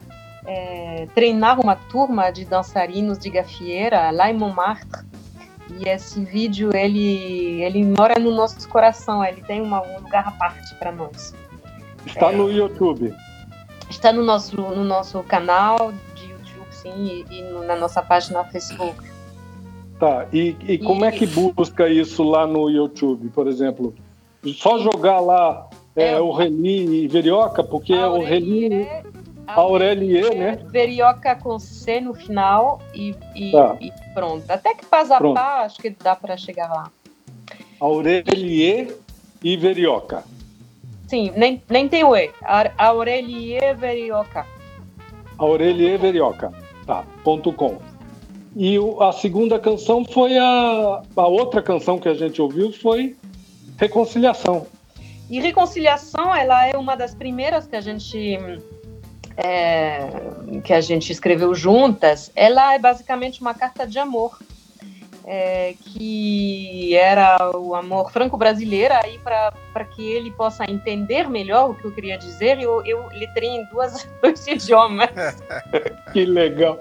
[0.45, 5.05] é, treinar uma turma de dançarinos de gafieira lá em Montmartre.
[5.79, 10.31] E esse vídeo ele ele mora no nosso coração, ele tem uma, um lugar à
[10.31, 11.33] parte para nós.
[12.05, 13.13] Está é, no YouTube.
[13.89, 19.14] Está no nosso no nosso canal de YouTube, sim, e, e na nossa página Facebook.
[19.99, 20.27] Tá.
[20.34, 21.08] E, e como e...
[21.08, 23.93] é que busca isso lá no YouTube, por exemplo?
[24.55, 28.88] Só jogar lá é, é, o Reni e Verioca, porque o Reni
[29.47, 30.60] Aurelie, né?
[30.69, 33.77] Verioca com C no final e, e, tá.
[33.79, 34.49] e pronto.
[34.49, 36.91] Até que faz a pá, acho que dá para chegar lá.
[37.79, 38.93] Aurelie
[39.43, 40.23] e Verioca.
[41.08, 42.31] Sim, nem, nem tem o E.
[42.77, 44.45] Aurelie Verioca.
[45.38, 46.51] Aurelie Verioca.
[46.86, 47.77] Tá, ponto com.
[48.55, 51.01] E o, a segunda canção foi a.
[51.15, 53.15] A outra canção que a gente ouviu foi
[53.77, 54.65] Reconciliação.
[55.29, 58.39] E Reconciliação, ela é uma das primeiras que a gente
[59.37, 60.09] é,
[60.63, 64.39] que a gente escreveu juntas, ela é basicamente uma carta de amor,
[65.25, 71.85] é, que era o amor franco-brasileiro, aí para que ele possa entender melhor o que
[71.85, 75.09] eu queria dizer, eu, eu letrei em duas, dois idiomas.
[76.13, 76.79] que legal!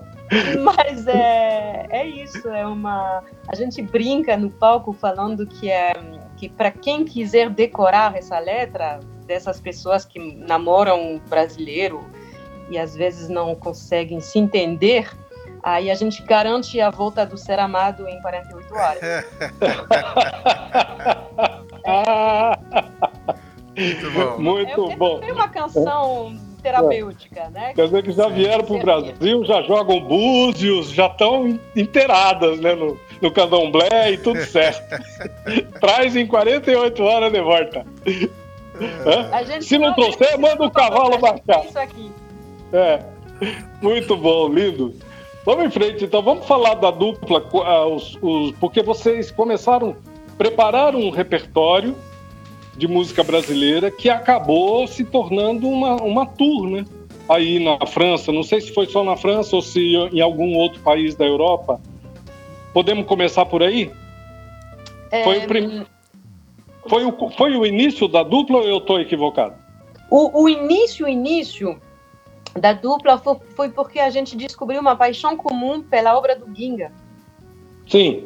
[0.63, 3.23] Mas é, é isso, é uma.
[3.49, 5.93] A gente brinca no palco falando que é
[6.37, 12.05] que para quem quiser decorar essa letra dessas pessoas que namoram brasileiro
[12.71, 15.11] e às vezes não conseguem se entender,
[15.63, 19.01] aí a gente garante a volta do ser amado em 48 horas.
[23.77, 24.39] Muito bom.
[24.39, 25.21] Muito é, bom.
[25.21, 27.75] Tem uma canção terapêutica, né?
[27.75, 32.75] Quer dizer que já vieram para o Brasil, já jogam búzios, já estão inteiradas né,
[32.75, 34.83] no, no candomblé e tudo certo.
[35.79, 37.87] Traz em 48 horas de volta.
[39.61, 41.67] Se não trouxer, manda o cavalo baixar.
[41.67, 42.11] Isso aqui.
[42.73, 43.01] É,
[43.83, 44.95] muito bom, lindo.
[45.45, 46.23] Vamos em frente, então.
[46.23, 49.95] Vamos falar da dupla, uh, os, os, porque vocês começaram,
[50.39, 51.95] prepararam um repertório
[52.77, 56.85] de música brasileira que acabou se tornando uma, uma tour, né?
[57.29, 60.81] Aí na França, não sei se foi só na França ou se em algum outro
[60.81, 61.81] país da Europa.
[62.73, 63.91] Podemos começar por aí?
[65.11, 65.25] É...
[65.25, 65.87] Foi, o prim...
[66.87, 69.55] foi, o, foi o início da dupla ou eu estou equivocado?
[70.11, 71.81] O, o início, o início
[72.59, 76.93] da dupla foi, foi porque a gente descobriu uma paixão comum pela obra do Ginga.
[77.89, 78.25] Sim.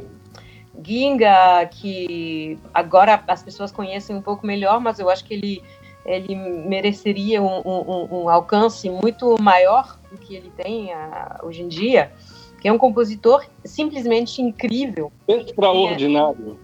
[0.83, 5.63] Ginga, que agora as pessoas conhecem um pouco melhor, mas eu acho que ele,
[6.05, 11.69] ele mereceria um, um, um alcance muito maior do que ele tem uh, hoje em
[11.69, 12.13] dia,
[12.61, 15.13] que é um compositor simplesmente incrível.
[15.27, 16.59] Extraordinário.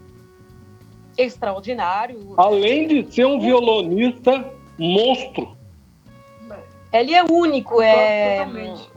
[1.16, 2.34] É extraordinário.
[2.36, 5.53] Além de ser um violonista monstro.
[6.94, 8.46] Ele é único, é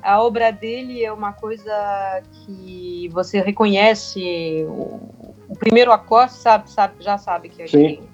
[0.03, 4.99] a obra dele é uma coisa que você reconhece o,
[5.49, 8.07] o primeiro acorde, sabe, sabe, já sabe que é Sim.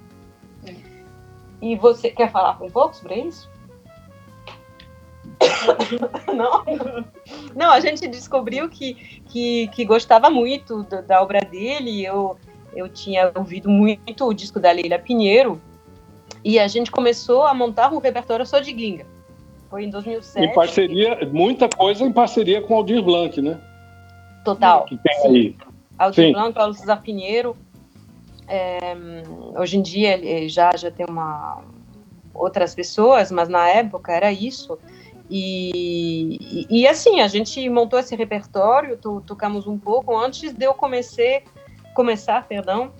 [1.62, 3.50] E você quer falar um pouco sobre isso?
[6.34, 6.64] Não?
[7.54, 8.94] Não, a gente descobriu que,
[9.28, 12.06] que, que gostava muito da, da obra dele.
[12.06, 12.38] Eu,
[12.74, 15.62] eu tinha ouvido muito o disco da Leila Pinheiro
[16.42, 19.13] e a gente começou a montar um repertório só de Ginga.
[19.74, 20.46] Foi em 2007.
[20.46, 23.60] Em parceria, muita coisa em parceria com Aldir Blanc, né?
[24.46, 24.86] Total.
[24.86, 25.58] Que tem aí.
[25.98, 26.32] Aldir Sim.
[26.32, 27.58] Blanc, Paulo César Pinheiro.
[28.48, 28.96] É,
[29.56, 31.64] hoje em dia ele já, já tem uma,
[32.36, 34.78] outras pessoas, mas na época era isso.
[35.28, 36.38] E,
[36.70, 40.76] e, e, assim, a gente montou esse repertório, to, tocamos um pouco antes de eu
[40.76, 41.42] comecei,
[41.96, 42.92] começar perdão,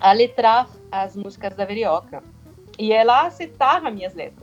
[0.00, 2.24] a letrar as músicas da Verioca.
[2.76, 4.41] E ela aceitava minhas letras.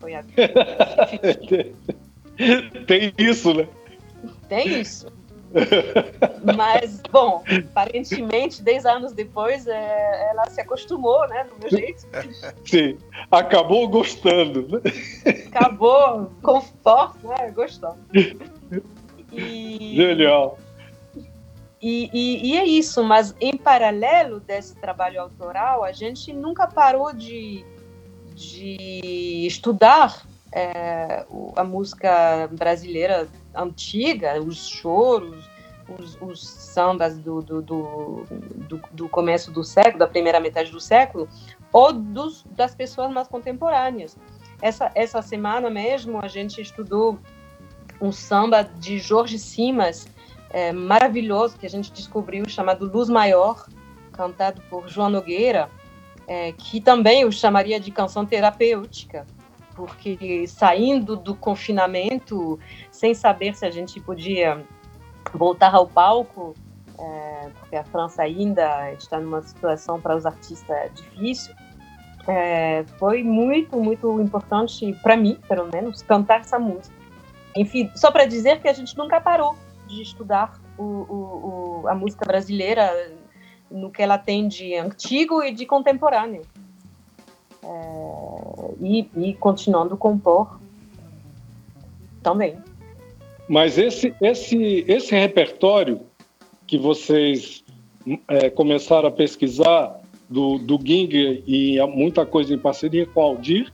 [0.00, 0.24] Foi a...
[2.86, 3.68] Tem isso, né?
[4.48, 5.06] Tem isso.
[6.56, 12.06] Mas, bom, aparentemente, 10 anos depois, é, ela se acostumou, né, do meu jeito.
[12.64, 12.96] Sim,
[13.30, 14.80] acabou gostando, né?
[15.48, 17.98] Acabou, conforto, né, gostando.
[19.32, 20.58] E, Genial.
[21.82, 27.12] E, e, e, é isso, mas em paralelo desse trabalho autoral, a gente nunca parou
[27.12, 27.64] de,
[28.40, 30.22] de estudar
[30.52, 35.48] é, a música brasileira antiga, os choros,
[35.98, 38.24] os, os sambas do, do, do,
[38.92, 41.28] do, começo do século, da primeira metade do século,
[41.72, 44.16] ou dos, das pessoas mais contemporâneas.
[44.62, 47.18] Essa, essa semana mesmo a gente estudou
[48.00, 50.08] um samba de Jorge Simas,
[50.50, 53.66] é, maravilhoso, que a gente descobriu, chamado Luz Maior,
[54.12, 55.70] cantado por João Nogueira,
[56.30, 59.26] é, que também eu chamaria de canção terapêutica
[59.74, 62.58] porque saindo do confinamento,
[62.90, 64.62] sem saber se a gente podia
[65.32, 66.54] voltar ao palco,
[66.98, 71.54] é, porque a França ainda está numa situação para os artistas difícil,
[72.28, 76.94] é, foi muito, muito importante para mim, pelo menos, cantar essa música.
[77.56, 79.56] Enfim, só para dizer que a gente nunca parou
[79.88, 83.18] de estudar o, o, o, a música brasileira
[83.70, 86.42] no que ela tem de antigo e de contemporâneo
[87.62, 90.60] é, e, e continuando a compor
[92.22, 92.56] também.
[93.48, 96.00] Mas esse, esse, esse repertório
[96.66, 97.64] que vocês
[98.28, 103.72] é, começaram a pesquisar do, do Ging e muita coisa em parceria com o Aldir,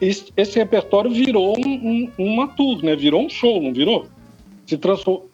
[0.00, 2.94] esse, esse repertório virou um, um, uma tour, né?
[2.94, 4.06] Virou um show, não virou?
[4.66, 5.28] Se transformou.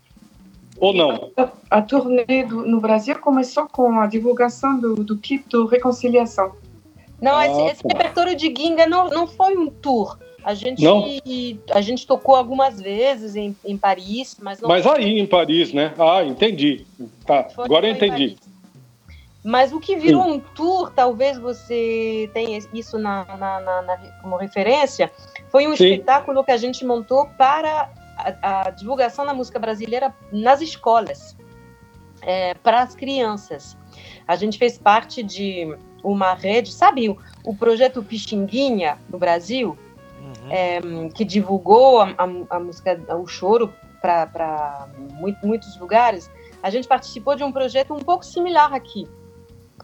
[0.83, 1.30] Ou não?
[1.37, 6.57] A, a turnê do, no Brasil começou com a divulgação do, do kit do Reconciliação.
[7.20, 10.18] Não, ah, esse, esse repertório de Ginga não, não foi um tour.
[10.43, 11.05] A gente, não?
[11.72, 14.68] a gente tocou algumas vezes em, em Paris, mas não.
[14.68, 15.95] Mas aí em Paris, né?
[15.97, 16.85] Ah, entendi.
[17.24, 18.37] Tá, foi, agora eu entendi.
[19.45, 20.30] Mas o que virou Sim.
[20.33, 25.12] um tour, talvez você tenha isso na, na, na, na como referência,
[25.49, 25.93] foi um Sim.
[25.93, 27.89] espetáculo que a gente montou para
[28.43, 31.37] a, a divulgação da música brasileira nas escolas,
[32.23, 33.77] é, para as crianças.
[34.27, 39.77] A gente fez parte de uma rede, sabe o, o projeto Pixinguinha no Brasil,
[40.20, 40.51] uhum.
[40.51, 40.81] é,
[41.14, 46.31] que divulgou a, a, a, música, o choro para muito, muitos lugares.
[46.62, 49.07] A gente participou de um projeto um pouco similar aqui.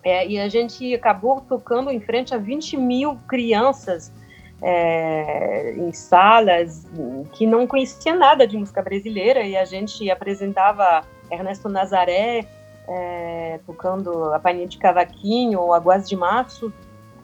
[0.05, 4.13] É, e a gente acabou tocando em frente a 20 mil crianças
[4.61, 6.87] é, em salas
[7.33, 12.47] que não conheciam nada de música brasileira e a gente apresentava Ernesto Nazaré,
[12.89, 16.73] é, tocando a palhinha de cavaquinho ou a guaz de março,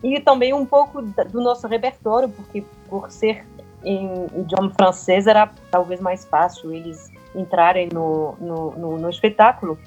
[0.03, 3.47] e também um pouco do nosso repertório, porque por ser
[3.83, 9.79] em idioma francês era talvez mais fácil eles entrarem no, no, no, no espetáculo.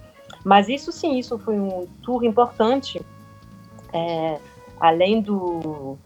[0.44, 3.02] Mas isso sim, isso foi um tour importante,
[3.94, 4.40] é,
[4.80, 5.98] além do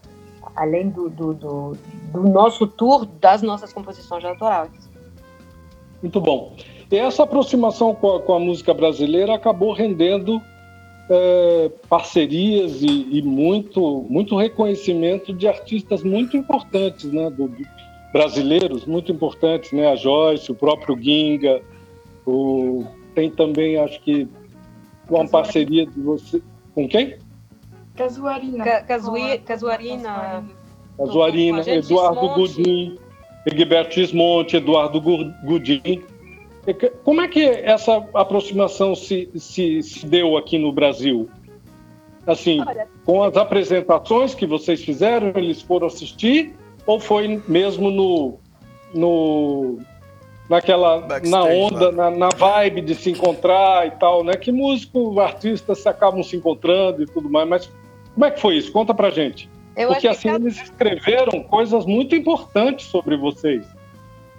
[0.54, 1.76] além do, do, do,
[2.12, 4.70] do, nosso tour das nossas composições autorais.
[6.00, 6.56] Muito bom.
[6.90, 10.40] E essa aproximação com a, com a música brasileira acabou rendendo
[11.08, 17.62] é, parcerias e, e, muito, muito reconhecimento de artistas muito importantes, né, do, do,
[18.12, 21.62] brasileiros muito importantes, né, a Joyce, o próprio Ginga,
[22.26, 22.84] o,
[23.14, 24.28] tem também, acho que,
[25.08, 26.42] uma parceria de você,
[26.74, 27.16] com quem?
[27.94, 28.64] Casuarina.
[28.64, 30.44] Ca, Casuarina.
[30.96, 32.98] Casuarina, Eduardo Gudim,
[33.46, 36.02] Egberto Gismonte, Eduardo Gudim,
[37.02, 41.28] como é que essa aproximação se, se, se deu aqui no Brasil?
[42.24, 46.54] Assim, Olha, com as apresentações que vocês fizeram, eles foram assistir?
[46.86, 48.38] Ou foi mesmo no,
[48.94, 49.78] no
[50.48, 54.34] naquela Backstage, na onda, na, na, vibe de se encontrar e tal, né?
[54.34, 57.70] Que músico, artistas se acabam se encontrando e tudo mais, mas
[58.14, 58.72] como é que foi isso?
[58.72, 59.50] Conta pra gente.
[59.76, 60.34] Eu Porque assim que...
[60.34, 63.66] eles escreveram coisas muito importantes sobre vocês.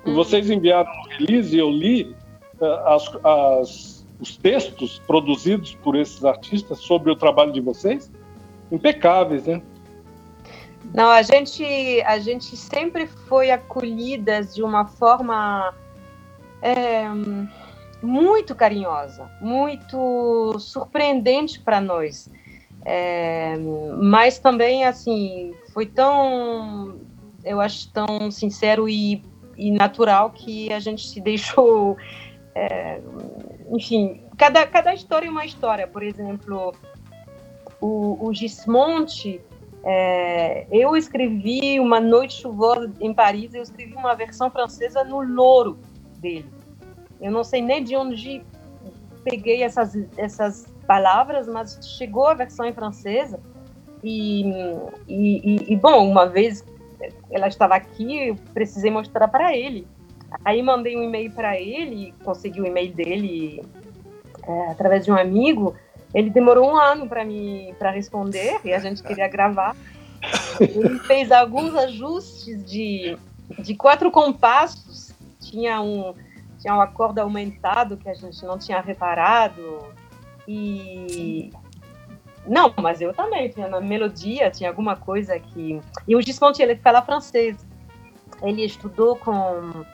[0.05, 0.13] Hum.
[0.13, 2.15] Vocês enviaram no release e eu li
[2.59, 8.11] uh, as, as, os textos produzidos por esses artistas sobre o trabalho de vocês,
[8.71, 9.61] impecáveis, né?
[10.93, 11.63] Não, a gente,
[12.05, 15.73] a gente sempre foi acolhidas de uma forma
[16.61, 17.05] é,
[18.01, 22.29] muito carinhosa, muito surpreendente para nós.
[22.85, 23.55] É,
[24.01, 26.99] mas também, assim, foi tão,
[27.43, 29.23] eu acho, tão sincero e
[29.57, 31.97] e natural que a gente se deixou.
[32.55, 33.01] É,
[33.71, 35.87] enfim, cada, cada história é uma história.
[35.87, 36.73] Por exemplo,
[37.81, 39.41] o, o Gismonte,
[39.83, 45.79] é, eu escrevi Uma Noite Chuvosa em Paris, eu escrevi uma versão francesa no louro
[46.19, 46.49] dele.
[47.19, 48.43] Eu não sei nem de onde
[49.23, 53.39] peguei essas, essas palavras, mas chegou a versão em francesa.
[54.03, 54.43] E,
[55.07, 56.65] e, e, bom, uma vez
[57.31, 59.87] ela estava aqui, eu precisei mostrar para ele.
[60.43, 63.63] Aí mandei um e-mail para ele, consegui o e-mail dele
[64.45, 65.75] é, através de um amigo.
[66.13, 69.75] Ele demorou um ano para me para responder e a gente queria gravar.
[70.59, 73.17] Ele fez alguns ajustes de,
[73.59, 75.13] de quatro compassos.
[75.39, 76.13] Tinha um
[76.59, 79.81] tinha um acorde aumentado que a gente não tinha reparado
[80.47, 81.51] e
[82.45, 85.79] não, mas eu também, tinha na melodia, tinha alguma coisa que.
[86.07, 87.65] E o Gismonti, ele fala francês.
[88.41, 89.85] Ele estudou com,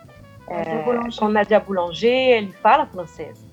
[0.47, 0.83] é,
[1.17, 3.45] com Nadia Boulanger, ele fala francês.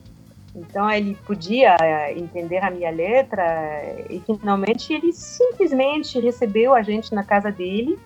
[0.55, 3.45] Então ele podia é, entender a minha letra
[4.09, 7.99] e finalmente ele simplesmente recebeu a gente na casa dele.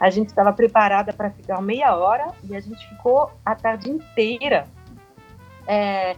[0.00, 4.66] A gente estava preparada para ficar meia hora e a gente ficou a tarde inteira.
[5.66, 6.16] É,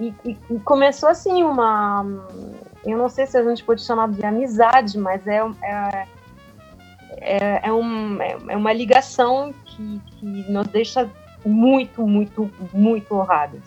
[0.00, 2.04] e, e, e, começou assim uma
[2.84, 6.06] eu não sei se a gente pode chamar de amizade, mas é, é,
[7.16, 11.10] é, é, um, é uma ligação que, que nos deixa
[11.44, 13.62] muito, muito, muito honrados.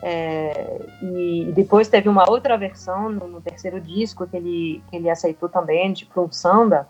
[0.00, 5.10] É, e depois teve uma outra versão no, no, terceiro disco que ele, que ele
[5.10, 6.88] aceitou também, de um samba.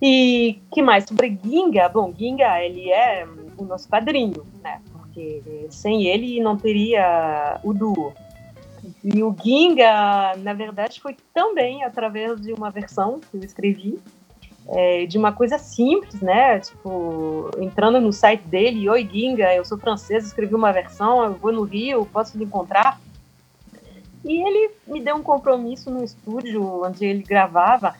[0.00, 1.04] E que mais?
[1.04, 4.82] Sobre Ginga, bom, Ginga, ele é o nosso padrinho, né?
[5.12, 8.14] Porque sem ele não teria o duo.
[9.04, 13.98] E o Ginga, na verdade, foi também através de uma versão que eu escrevi,
[14.68, 16.58] é, de uma coisa simples, né?
[16.60, 21.52] Tipo, entrando no site dele, oi Ginga, eu sou francês, escrevi uma versão, eu vou
[21.52, 22.98] no Rio, posso lhe encontrar?
[24.24, 27.94] E ele me deu um compromisso no estúdio onde ele gravava.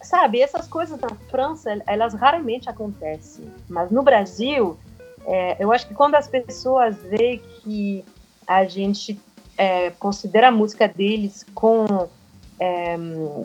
[0.00, 3.44] Sabe, essas coisas na França, elas raramente acontecem.
[3.68, 4.78] Mas no Brasil,
[5.26, 8.04] é, eu acho que quando as pessoas veem que
[8.46, 9.20] a gente
[9.56, 12.08] é, considera a música deles com,
[12.58, 12.96] é,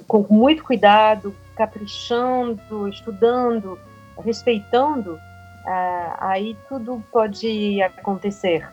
[0.07, 3.77] com muito cuidado, caprichando, estudando,
[4.23, 5.19] respeitando,
[5.65, 8.67] é, aí tudo pode acontecer.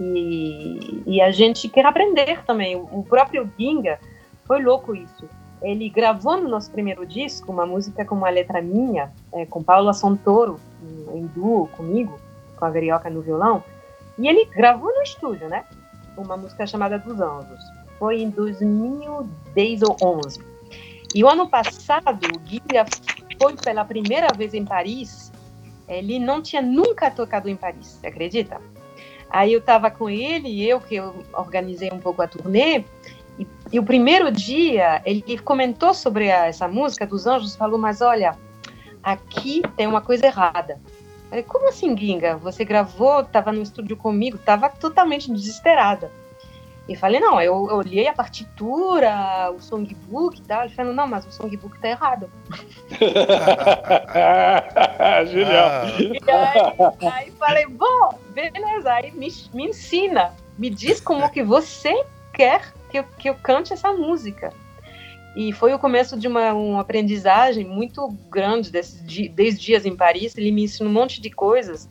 [0.00, 2.76] E, e, a gente quer aprender também.
[2.76, 3.98] O próprio Ginga
[4.44, 5.28] foi louco isso.
[5.60, 9.92] Ele gravou no nosso primeiro disco uma música com uma letra minha, é, com Paula
[9.92, 12.18] Santoro, em duo comigo,
[12.56, 13.62] com a Verioca no violão,
[14.18, 15.64] e ele gravou no estúdio, né?
[16.20, 17.60] uma música chamada Dos Anjos.
[17.98, 20.40] Foi em 2010 ou 11.
[21.14, 22.90] E o ano passado, o Guilherme
[23.40, 25.32] foi pela primeira vez em Paris.
[25.88, 28.60] Ele não tinha nunca tocado em Paris, você acredita?
[29.30, 32.84] Aí eu estava com ele, eu que eu organizei um pouco a turnê,
[33.38, 38.00] e, e, o primeiro dia ele comentou sobre a, essa música dos Anjos, falou, mas
[38.00, 38.36] olha,
[39.12, 40.80] aqui tem uma coisa errada.
[41.28, 42.36] Falei, como assim, Ginga?
[42.36, 46.10] Você gravou, estava no estúdio comigo, estava totalmente desesperada.
[46.88, 50.64] E falei, não, eu, eu olhei a partitura, o songbook e tal.
[50.64, 52.30] Ele falou, não, mas o songbook tá errado.
[55.28, 55.66] Genial.
[55.66, 55.84] Ah.
[56.00, 56.62] E aí,
[57.12, 62.98] aí, falei, bom, beleza, aí me, me ensina, me diz como que você quer que
[62.98, 64.50] eu, que eu cante essa música.
[65.38, 70.36] E foi o começo de uma, uma aprendizagem muito grande desses desde dias em Paris.
[70.36, 71.88] Ele me ensinou um monte de coisas.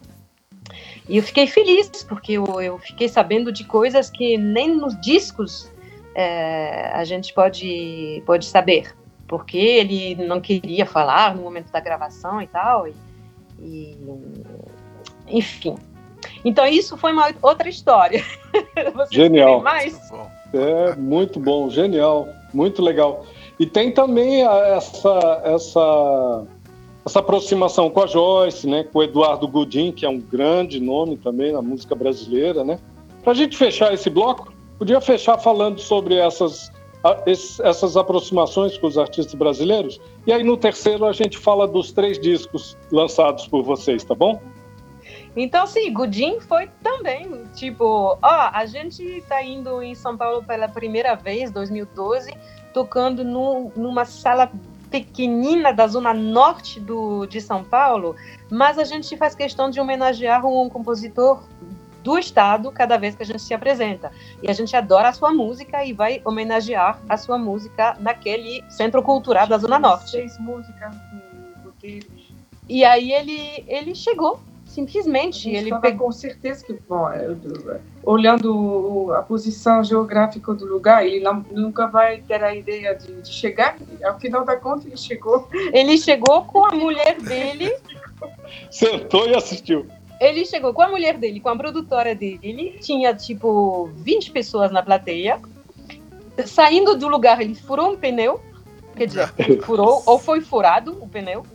[1.08, 5.72] E eu fiquei feliz, porque eu, eu fiquei sabendo de coisas que nem nos discos
[6.14, 8.93] é, a gente pode, pode saber.
[9.30, 12.86] Porque ele não queria falar no momento da gravação e tal.
[12.86, 12.93] E,
[13.62, 13.98] e
[15.26, 15.78] enfim.
[16.43, 18.26] Então, isso foi uma outra história.
[19.10, 19.62] Genial.
[19.62, 19.98] mais?
[20.54, 23.26] É, muito bom, genial, muito legal.
[23.60, 26.45] E tem também essa, essa,
[27.05, 31.18] essa aproximação com a Joyce, né, com o Eduardo Godin, que é um grande nome
[31.18, 32.64] também na música brasileira.
[32.64, 32.80] Né?
[33.24, 36.72] Para a gente fechar esse bloco, podia fechar falando sobre essas,
[37.64, 39.99] essas aproximações com os artistas brasileiros.
[40.28, 44.39] E aí no terceiro a gente fala dos três discos lançados por vocês, tá bom?
[45.36, 50.68] Então, sim, Godin foi também, tipo, ó, a gente tá indo em São Paulo pela
[50.68, 52.32] primeira vez, 2012,
[52.78, 54.51] tocando no, numa sala
[54.91, 58.15] pequenina da zona norte do, de São Paulo,
[58.51, 61.41] mas a gente faz questão de homenagear um compositor
[62.03, 64.11] do estado cada vez que a gente se apresenta.
[64.43, 69.01] E a gente adora a sua música e vai homenagear a sua música naquele centro
[69.01, 70.11] cultural da zona norte.
[70.11, 70.95] Seis músicas
[72.69, 75.49] E aí ele, ele chegou, simplesmente.
[75.49, 77.09] Ele pegou com certeza que, bom,
[78.08, 83.34] olhando a posição geográfica do lugar, ele não, nunca vai ter a ideia de, de
[83.34, 83.78] chegar.
[84.01, 85.49] Ao final da conta, ele chegou.
[85.74, 87.76] Ele chegou com a mulher dele.
[88.72, 89.86] Sentou e assistiu.
[90.22, 94.82] Ele chegou com a mulher dele, com a produtora dele, tinha tipo 20 pessoas na
[94.82, 95.41] plateia.
[96.45, 98.39] Saindo do lugar, ele furou um pneu,
[98.95, 99.34] quer dizer,
[99.64, 101.45] furou ou foi furado o pneu.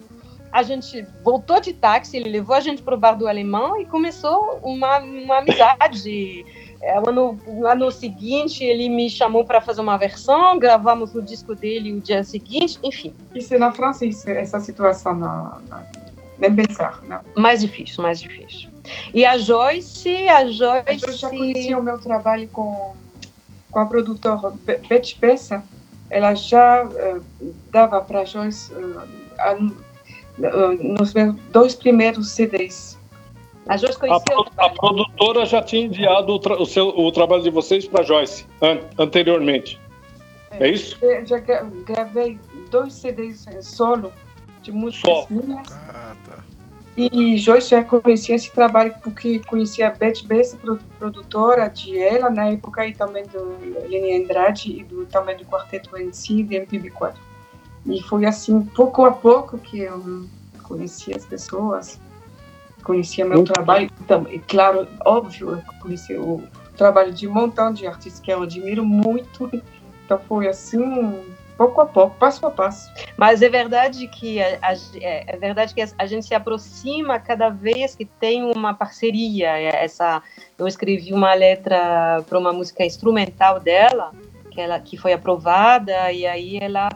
[0.53, 3.87] A gente voltou de táxi, ele levou a gente para o bar do alemão e
[3.87, 6.45] começou uma, uma amizade.
[6.83, 11.55] É, ano, no ano seguinte, ele me chamou para fazer uma versão, gravamos o disco
[11.55, 13.15] dele o dia seguinte, enfim.
[13.35, 15.87] Isso na França, isso, essa situação na, na
[16.39, 17.21] nem pensar, não.
[17.37, 18.69] Mais difícil, mais difícil.
[19.15, 21.07] E a Joyce, a Joyce...
[21.07, 22.97] Eu já conhecia o meu trabalho com,
[23.71, 25.63] com a produtora Beth Peça.
[26.11, 27.25] Ela já uh,
[27.71, 29.03] dava para a Joyce uh,
[29.39, 29.77] a, uh,
[30.39, 32.99] nos meus dois primeiros CDs.
[33.69, 37.43] A Joyce conhecia a, a produtora já tinha enviado o, tra o, seu, o trabalho
[37.43, 39.81] de vocês para a Joyce an anteriormente.
[40.51, 40.99] É, é isso?
[41.01, 42.39] Eu já gravei
[42.71, 44.13] dois CDs solo
[44.63, 45.67] de músicas minhas.
[45.71, 46.43] Ah, tá.
[46.97, 50.59] E Joyce já conhecia esse trabalho porque conhecia a Beth Bessa,
[50.99, 53.57] produtora de ela, na época e também do
[53.89, 57.15] Leni Andrade e do, também do Quarteto NC de MPB4.
[57.87, 60.27] E foi assim, pouco a pouco, que eu
[60.63, 62.01] conhecia as pessoas,
[62.83, 63.91] conhecia meu muito trabalho.
[64.07, 66.43] Também, claro, óbvio, eu conheci o
[66.77, 69.51] trabalho de um montão de artistas que eu admiro muito.
[70.05, 71.25] Então foi assim,
[71.57, 72.91] pouco a pouco, passo a passo.
[73.17, 77.49] Mas é verdade que a, a, é, é verdade que a gente se aproxima cada
[77.49, 79.59] vez que tem uma parceria.
[79.59, 80.23] É, essa,
[80.59, 84.13] eu escrevi uma letra para uma música instrumental dela,
[84.51, 86.89] que ela que foi aprovada e aí ela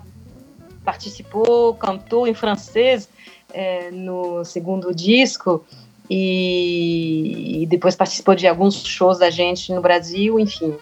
[0.86, 3.08] participou, cantou em francês
[3.52, 5.64] é, no segundo disco
[6.08, 10.74] e, e depois participou de alguns shows da gente no Brasil, enfim.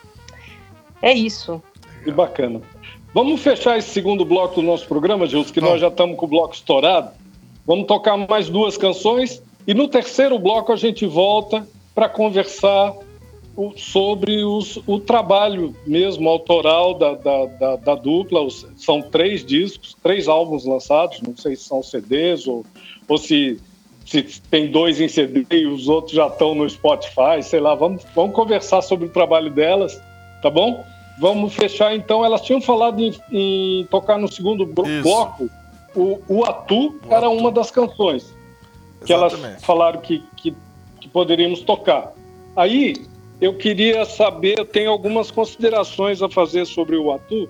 [1.00, 1.62] É isso.
[2.04, 2.60] Que bacana.
[3.14, 6.28] Vamos fechar esse segundo bloco do nosso programa, Gilson, que nós já estamos com o
[6.28, 7.10] bloco estourado.
[7.66, 12.92] Vamos tocar mais duas canções e no terceiro bloco a gente volta para conversar
[13.76, 18.40] sobre os, o trabalho mesmo autoral da, da, da, da dupla.
[18.40, 22.64] Os, são três discos, três álbuns lançados, não sei se são CDs ou,
[23.08, 23.60] ou se,
[24.04, 27.74] se tem dois em CD e os outros já estão no Spotify, sei lá.
[27.74, 30.00] Vamos, vamos conversar sobre o trabalho delas,
[30.42, 30.84] tá bom?
[31.18, 32.24] Vamos fechar então.
[32.24, 35.48] Elas tinham falado em, em tocar no segundo bloco.
[35.94, 37.36] O, o Atu o era Atu.
[37.36, 38.34] uma das canções
[39.04, 39.46] que Exatamente.
[39.46, 40.54] elas falaram que, que,
[41.00, 42.12] que, poderíamos tocar.
[42.56, 43.06] Aí
[43.40, 47.48] eu queria saber, tenho algumas considerações a fazer sobre o Atu,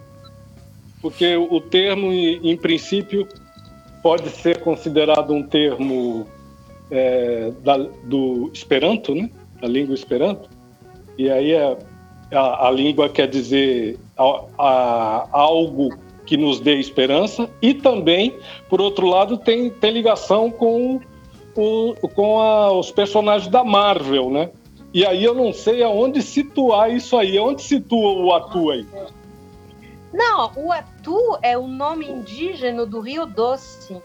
[1.01, 3.29] porque o termo, em, princípio,
[4.03, 6.27] pode ser considerado um termo
[6.91, 9.31] é, da, do Esperanto, né?
[9.61, 10.49] Da língua Esperanto.
[11.19, 11.77] E aí é
[12.33, 15.91] a, a língua quer dizer a, a, algo
[16.27, 18.35] que nos dê esperança e também,
[18.69, 21.01] por outro lado, tem, tem ligação com,
[21.55, 24.51] o, com os personagens da Marvel, né?
[24.95, 27.37] E aí eu não sei aonde situar isso aí.
[27.37, 28.87] Onde situa o Atu aí?
[30.13, 34.01] Não, o Atu é o nome indígena do Rio Doce.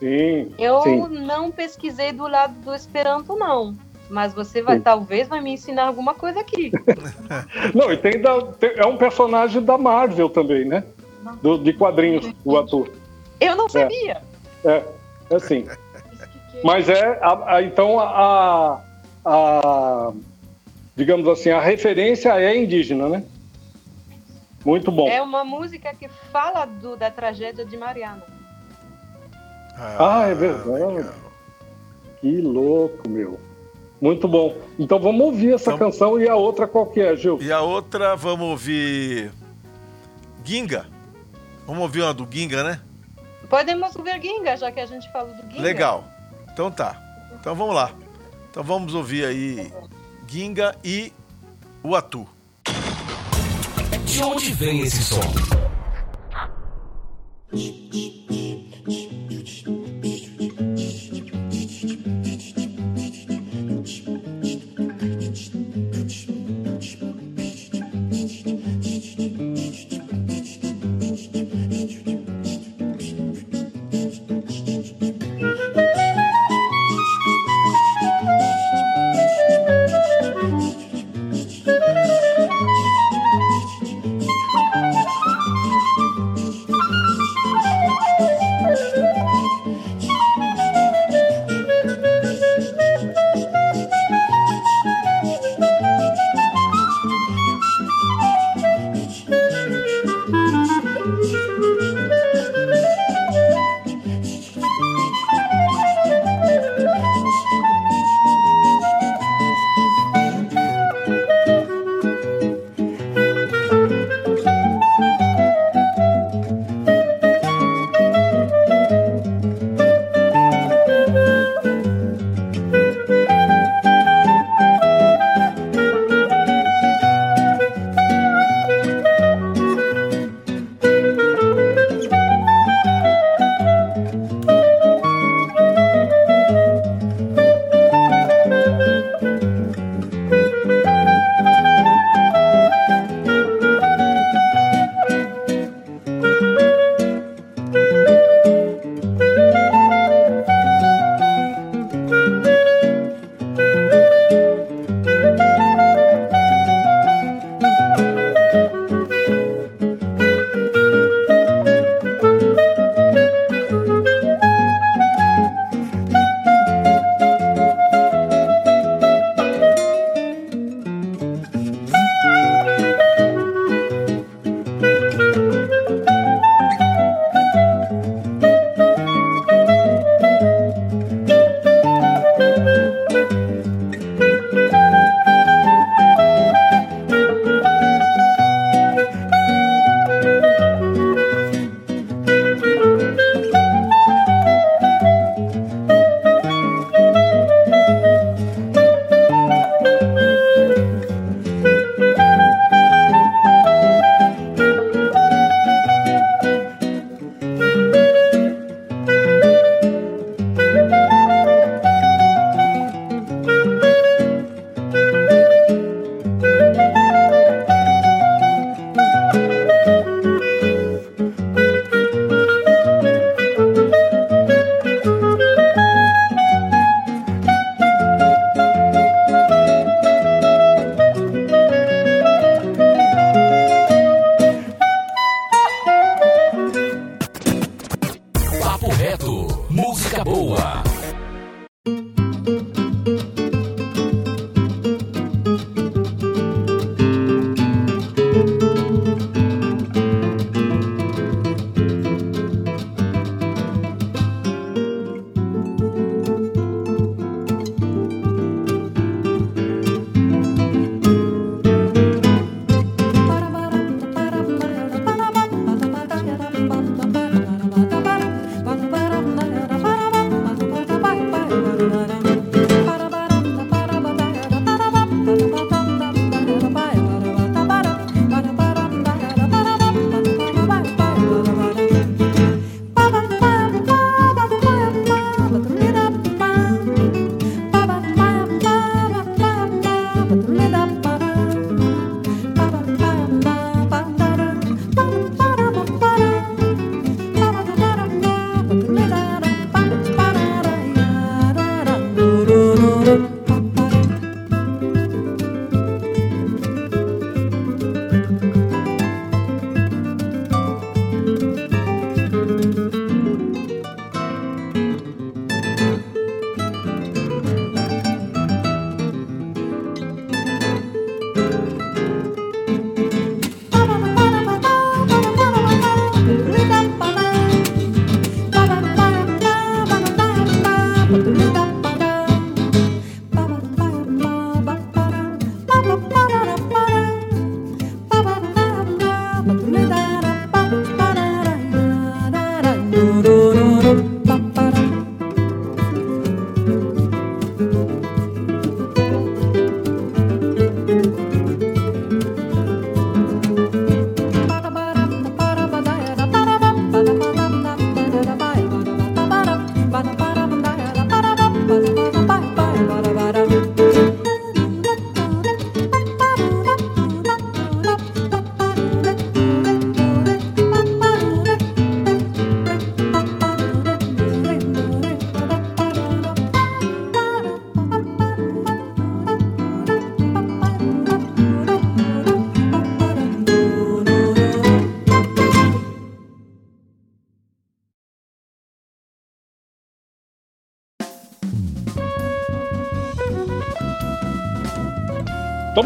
[0.00, 0.52] Sim.
[0.58, 1.08] Eu sim.
[1.08, 3.76] não pesquisei do lado do Esperanto, não.
[4.10, 4.82] Mas você vai, Sim.
[4.82, 6.72] talvez, vai me ensinar alguma coisa aqui.
[7.74, 10.82] Não, e tem, da, tem, é um personagem da Marvel também, né?
[11.42, 12.90] Do, de quadrinhos, o ator.
[13.38, 14.22] Eu não sabia.
[14.64, 14.84] É, é,
[15.28, 15.66] é assim.
[16.64, 18.80] Mas é, a, a, então, a,
[19.28, 20.12] a,
[20.96, 23.24] digamos assim, a referência é indígena, né?
[24.64, 25.08] Muito bom.
[25.08, 28.22] É uma música que fala do, da tragédia de Mariana.
[29.76, 30.68] Ah, ah é verdade.
[30.68, 31.14] Legal.
[32.20, 33.38] Que louco, meu.
[34.00, 34.56] Muito bom.
[34.78, 37.38] Então vamos ouvir essa então, canção e a outra qual que é, Gil?
[37.40, 39.32] E a outra vamos ouvir
[40.44, 40.86] Ginga.
[41.66, 42.80] Vamos ouvir uma do Ginga, né?
[43.48, 45.62] Podemos ouvir Ginga, já que a gente falou do Ginga.
[45.62, 46.04] Legal.
[46.52, 47.00] Então tá.
[47.40, 47.92] Então vamos lá.
[48.58, 49.72] Então vamos ouvir aí
[50.26, 51.12] Ginga e
[51.80, 52.26] o Atu.
[54.04, 55.20] De onde vem esse som?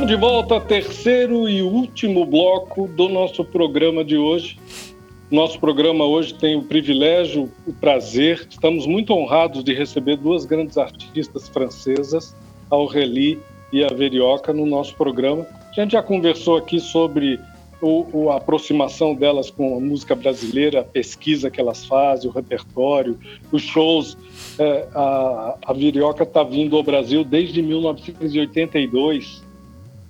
[0.02, 4.58] Estamos de volta, terceiro e último bloco do nosso programa de hoje.
[5.30, 10.76] Nosso programa hoje tem o privilégio, o prazer, estamos muito honrados de receber duas grandes
[10.76, 12.34] artistas francesas,
[12.68, 13.38] a Aurélie
[13.72, 15.46] e a Verioca, no nosso programa.
[15.70, 17.38] A gente já conversou aqui sobre
[17.80, 23.16] o, a aproximação delas com a música brasileira, a pesquisa que elas fazem, o repertório,
[23.52, 24.18] os shows.
[24.58, 29.51] É, a, a Virioca está vindo ao Brasil desde 1982,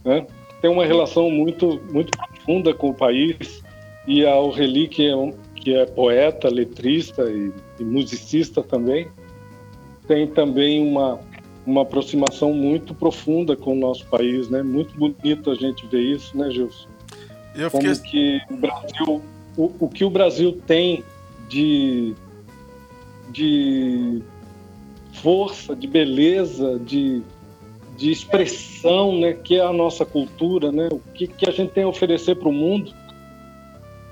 [0.05, 0.27] né?
[0.63, 3.63] tem uma relação muito, muito profunda com o país
[4.07, 9.09] e a Aurélie, que é, um, que é poeta, letrista e, e, musicista também,
[10.07, 11.19] tem também uma,
[11.67, 14.63] uma aproximação muito profunda com o nosso país, né?
[14.63, 16.89] Muito bonito a gente ver isso, né, Gilson?
[17.57, 19.23] Eu Como que o Brasil,
[19.57, 21.05] o, o que o Brasil tem
[21.49, 22.15] de,
[23.31, 24.23] de
[25.13, 27.23] força, de beleza, de,
[27.97, 31.85] de expressão, né, que é a nossa cultura, né, o que, que a gente tem
[31.85, 32.93] a oferecer para o mundo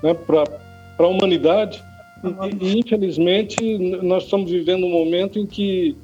[0.01, 0.45] né, para
[0.99, 1.83] a humanidade.
[2.59, 5.95] E, infelizmente, nós estamos vivendo um momento em que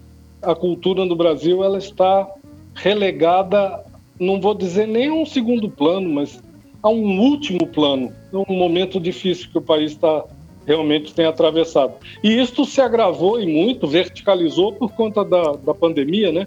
[0.41, 2.28] a cultura no Brasil ela está
[2.75, 3.84] relegada,
[4.19, 6.41] não vou dizer nem a um segundo plano, mas
[6.82, 10.23] a um último plano, num momento difícil que o país está
[10.65, 11.93] realmente tem atravessado.
[12.23, 16.45] E isto se agravou e muito, verticalizou por conta da, da pandemia, né?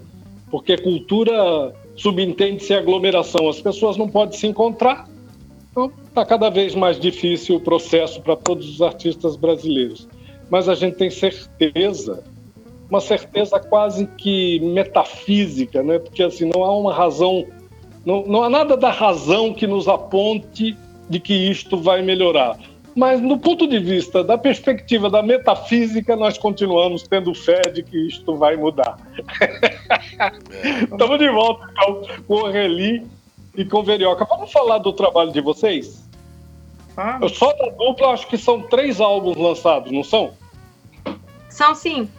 [0.51, 5.07] Porque cultura subentende-se aglomeração, as pessoas não podem se encontrar,
[5.71, 10.07] então, está cada vez mais difícil o processo para todos os artistas brasileiros.
[10.49, 12.23] Mas a gente tem certeza,
[12.89, 15.97] uma certeza quase que metafísica, né?
[15.97, 17.45] porque assim, não há uma razão,
[18.05, 20.77] não, não há nada da razão que nos aponte
[21.09, 22.59] de que isto vai melhorar.
[22.95, 28.07] Mas, no ponto de vista da perspectiva da metafísica, nós continuamos tendo fé de que
[28.07, 28.97] isto vai mudar.
[30.91, 33.07] Estamos de volta então, com o Reli
[33.55, 34.25] e com Verioca.
[34.25, 36.07] Vamos falar do trabalho de vocês?
[36.97, 37.19] Ah.
[37.21, 40.33] Eu só da dupla acho que são três álbuns lançados, não são?
[41.49, 42.09] São sim.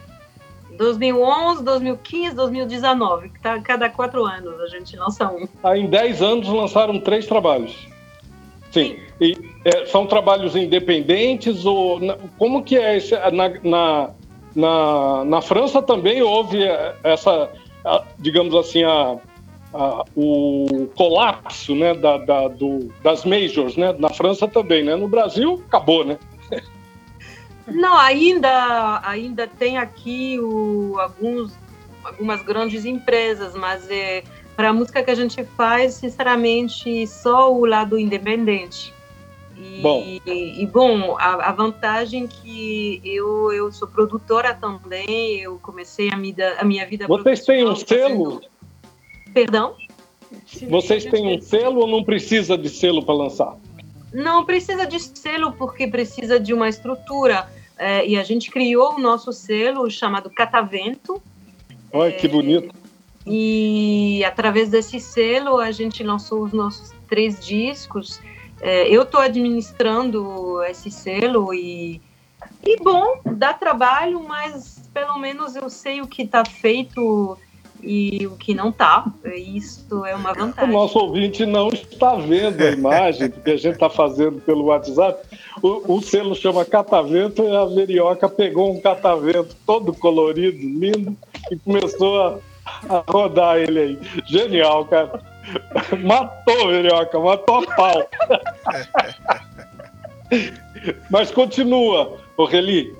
[0.77, 3.31] 2011, 2015, 2019.
[3.41, 5.47] Tá, cada quatro anos a gente lança um.
[5.63, 7.87] Ah, em dez anos lançaram três trabalhos.
[8.71, 8.97] Sim.
[9.19, 9.35] sim.
[9.35, 11.99] E é, são trabalhos independentes ou
[12.37, 14.09] como que é esse, na, na,
[14.55, 16.59] na, na França também houve
[17.03, 17.49] essa,
[18.19, 19.17] digamos assim, a
[20.15, 23.93] o colapso né, da, da, do, das majors, né?
[23.97, 24.95] Na França também, né?
[24.95, 26.19] No Brasil, acabou, né?
[27.65, 31.57] Não, ainda, ainda tem aqui o, alguns,
[32.03, 34.23] algumas grandes empresas, mas é,
[34.55, 38.93] para a música que a gente faz, sinceramente, só o lado independente.
[39.57, 45.59] E bom, e, e bom a, a, vantagem que eu, eu sou produtora também, eu
[45.59, 47.07] comecei a, mida, a minha vida...
[47.07, 48.41] Vocês têm um selo?
[49.33, 49.75] Perdão?
[50.69, 53.55] Vocês têm um selo ou não precisa de selo para lançar?
[54.13, 57.47] Não precisa de selo porque precisa de uma estrutura.
[57.77, 61.21] É, e a gente criou o nosso selo chamado Catavento.
[61.91, 62.73] Olha é, que bonito.
[63.25, 68.19] E através desse selo a gente lançou os nossos três discos.
[68.65, 72.01] É, eu estou administrando esse selo e,
[72.65, 77.37] e bom, dá trabalho, mas pelo menos eu sei o que está feito
[77.81, 79.05] e o que não está.
[79.35, 80.73] Isso é uma vantagem.
[80.73, 85.27] O nosso ouvinte não está vendo a imagem que a gente está fazendo pelo WhatsApp.
[85.61, 91.17] O, o, selo chama Catavento e a Verioca pegou um catavento todo colorido, lindo,
[91.51, 92.37] e começou a,
[92.87, 93.99] a rodar ele aí.
[94.25, 95.32] Genial, cara.
[96.03, 98.09] Matou, Verioca, matou a pau.
[101.09, 102.95] Mas continua, Oreli.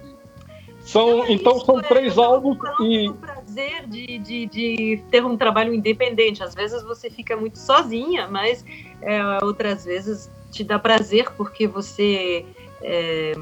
[0.81, 6.43] São, então são três álbuns e prazer de, de, de, ter um trabalho independente.
[6.43, 8.65] Às vezes você fica muito sozinha, mas
[9.01, 12.45] é, outras vezes te dá prazer porque você
[12.81, 13.33] é,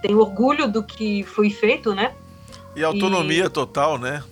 [0.00, 2.14] tem orgulho do que foi feito, né?
[2.74, 3.50] E autonomia e...
[3.50, 4.24] total, né?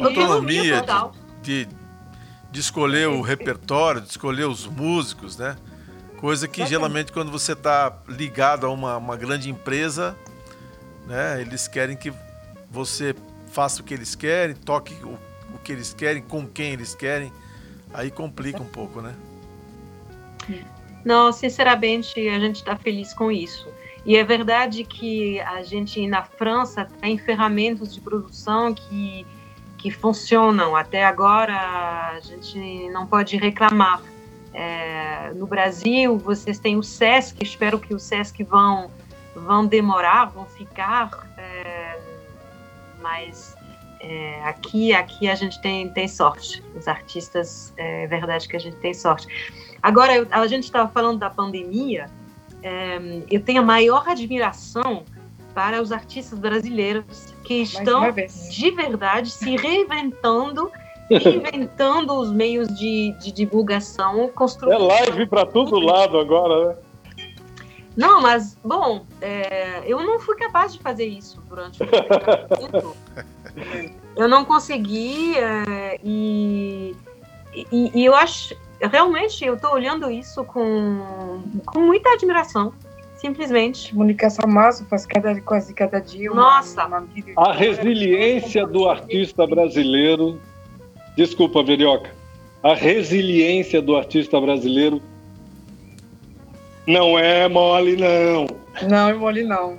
[0.00, 1.12] autonomia total.
[1.40, 1.83] De, de,
[2.54, 5.56] de, escolher o repertório, de escolher os músicos, né?
[6.18, 10.16] Coisa que geralmente quando você está ligado a uma, uma grande empresa,
[11.04, 11.40] né?
[11.40, 12.12] Eles querem que
[12.70, 13.12] você
[13.50, 15.18] faça o que eles querem, toque o,
[15.52, 17.32] o que eles querem, com quem eles querem.
[17.92, 19.14] Aí complica um pouco, né?
[21.04, 23.68] Não, sinceramente, a gente está feliz com isso.
[24.06, 29.26] E é verdade que a gente na França tem ferramentas de produção que,
[29.84, 30.74] que funcionam.
[30.74, 31.54] Até agora
[32.16, 34.00] a gente não pode reclamar.
[34.54, 38.90] É, no Brasil, vocês têm o SESC, espero que o SESC vão,
[39.36, 41.28] vão demorar, vão ficar.
[41.36, 41.98] É,
[43.02, 43.54] mas
[44.00, 46.62] É, aqui, aqui a gente tem, tem sorte.
[46.74, 49.26] Os artistas, é verdade que a gente tem sorte.
[49.82, 52.06] Agora, a gente estava falando da pandemia.
[52.62, 52.98] é,
[53.30, 55.04] eu tenho a maior admiração
[55.54, 58.02] para os artistas brasileiros que estão
[58.50, 60.70] de verdade se reinventando,
[61.10, 64.86] inventando os meios de, de divulgação, É construindo.
[64.86, 66.76] live para todo lado agora, né?
[67.96, 72.96] Não, mas, bom, é, eu não fui capaz de fazer isso durante o confinamento.
[74.16, 76.96] Eu não consegui, é, e,
[77.54, 82.72] e, e eu acho, realmente, eu estou olhando isso com, com muita admiração,
[83.24, 83.90] simplesmente.
[83.90, 86.86] Comunicação massa faz cada, quase cada dia uma, Nossa!
[86.86, 87.06] uma
[87.36, 90.38] A resiliência do artista brasileiro.
[91.16, 92.10] Desculpa, Verioca.
[92.62, 95.00] A resiliência do artista brasileiro
[96.86, 98.46] não é mole, não.
[98.88, 99.78] Não, é mole não.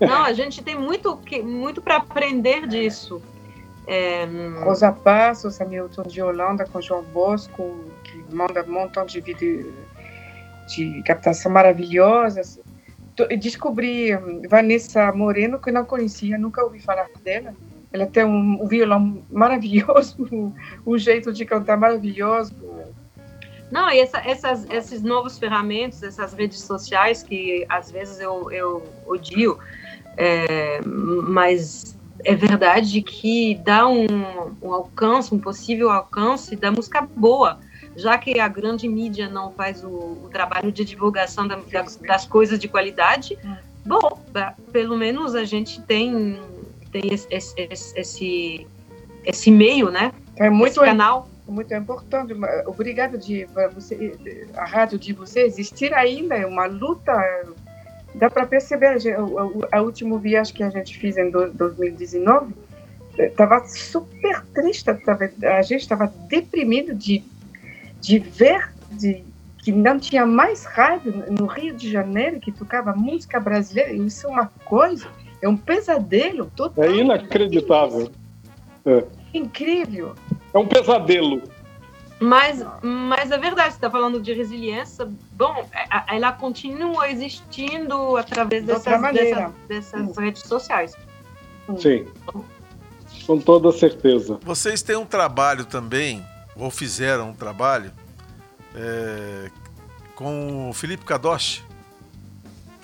[0.00, 3.20] Não, a gente tem muito, que- muito para aprender disso.
[3.86, 4.26] É,
[4.62, 7.74] Rosa Passos, Hamilton de Holanda com João Bosco,
[8.04, 9.74] que manda um montão de vídeo
[10.68, 12.60] de captação maravilhosas.
[13.38, 17.54] Descobri hum, Vanessa Moreno, que não conhecia, nunca ouvi falar dela.
[17.92, 20.16] Ela tem um, um violão maravilhoso,
[20.86, 22.54] um jeito de cantar maravilhoso.
[23.70, 28.82] Não, e essa, essas, esses novos ferramentas, essas redes sociais que às vezes eu, eu
[29.06, 29.58] odio,
[30.16, 34.06] é, mas é verdade que dá um,
[34.62, 37.60] um alcance, um possível alcance da música boa,
[37.98, 42.24] já que a grande mídia não faz o, o trabalho de divulgação da- das, das
[42.24, 43.36] coisas de qualidade.
[43.84, 46.40] Bom, ba- pelo menos a gente tem,
[46.92, 47.54] tem esse, esse,
[47.96, 48.66] esse,
[49.24, 50.12] esse meio, né?
[50.36, 51.28] É muito esse canal.
[51.46, 52.32] muito importante.
[52.66, 54.16] Obrigado de você,
[54.56, 57.12] a rádio de você existir ainda é uma luta.
[58.14, 58.96] Dá para perceber
[59.72, 62.54] a, última viagem que a gente fez em do- 2019
[63.18, 65.28] estava super triste, tava-
[65.58, 67.24] a gente estava deprimido de
[68.00, 69.24] de ver de
[69.58, 73.92] que não tinha mais rádio no Rio de Janeiro que tocava música brasileira.
[73.92, 75.06] Isso é uma coisa,
[75.42, 76.84] é um pesadelo total.
[76.84, 78.10] É inacreditável.
[79.34, 80.14] Incrível.
[80.54, 81.42] É um pesadelo.
[82.20, 85.08] Mas, mas é verdade, você está falando de resiliência.
[85.32, 90.96] Bom, a- ela continua existindo através De dessas, dessas, dessas redes sociais.
[91.78, 92.06] Sim.
[93.26, 94.38] Com toda certeza.
[94.42, 96.24] Vocês têm um trabalho também,
[96.58, 97.92] ou fizeram um trabalho,
[98.74, 99.50] é,
[100.14, 101.62] com o Felipe Kadosh.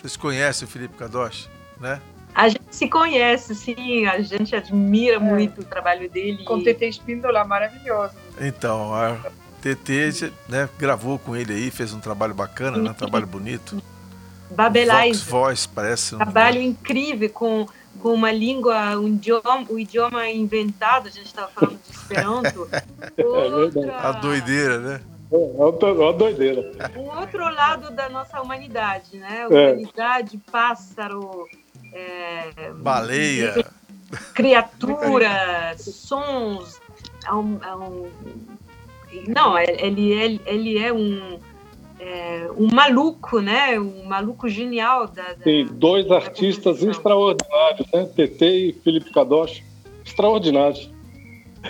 [0.00, 1.48] Vocês conhecem o Felipe Kadosh,
[1.80, 2.00] né?
[2.34, 5.18] A gente se conhece, sim, a gente admira É.
[5.18, 6.44] muito o trabalho dele.
[6.44, 8.14] Com TT Espíndola, maravilhoso.
[8.40, 9.16] Então, a
[9.62, 12.90] TT né, gravou com ele aí, fez um trabalho bacana, né?
[12.90, 13.80] Um trabalho bonito.
[14.50, 16.14] Babelais, Vox Voice, parece.
[16.14, 17.66] um- trabalho incrível com,
[18.00, 22.68] com uma língua, um idioma, um idioma inventado, a gente estava falando de Esperanto.
[23.16, 23.90] verdade.
[24.06, 25.00] A doideira, né?
[25.32, 26.70] É uma- uma doideira.
[26.96, 29.40] um outro lado da nossa humanidade, né?
[29.42, 29.46] É.
[29.48, 31.48] Humanidade, pássaro,
[31.92, 33.64] é, Baleia.
[34.34, 36.80] criatura, sons.
[37.26, 38.10] é um- é um-
[39.28, 41.38] Não, ele, ele, ele é um,
[42.06, 43.78] é, um maluco, né?
[43.80, 46.90] Um maluco genial da, da- Tem dois artistas composição.
[46.90, 48.04] extraordinários, né?
[48.14, 49.62] TT e Felipe Kadosh.
[50.04, 50.90] Extraordinários.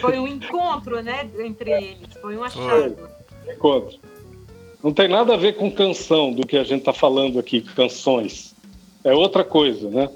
[0.01, 1.29] Foi um encontro, né?
[1.39, 2.97] Entre eles, foi um achado.
[3.49, 3.97] Encontro.
[4.83, 8.55] Não tem nada a ver com canção do que a gente está falando aqui, canções.
[9.05, 10.11] É outra coisa, né?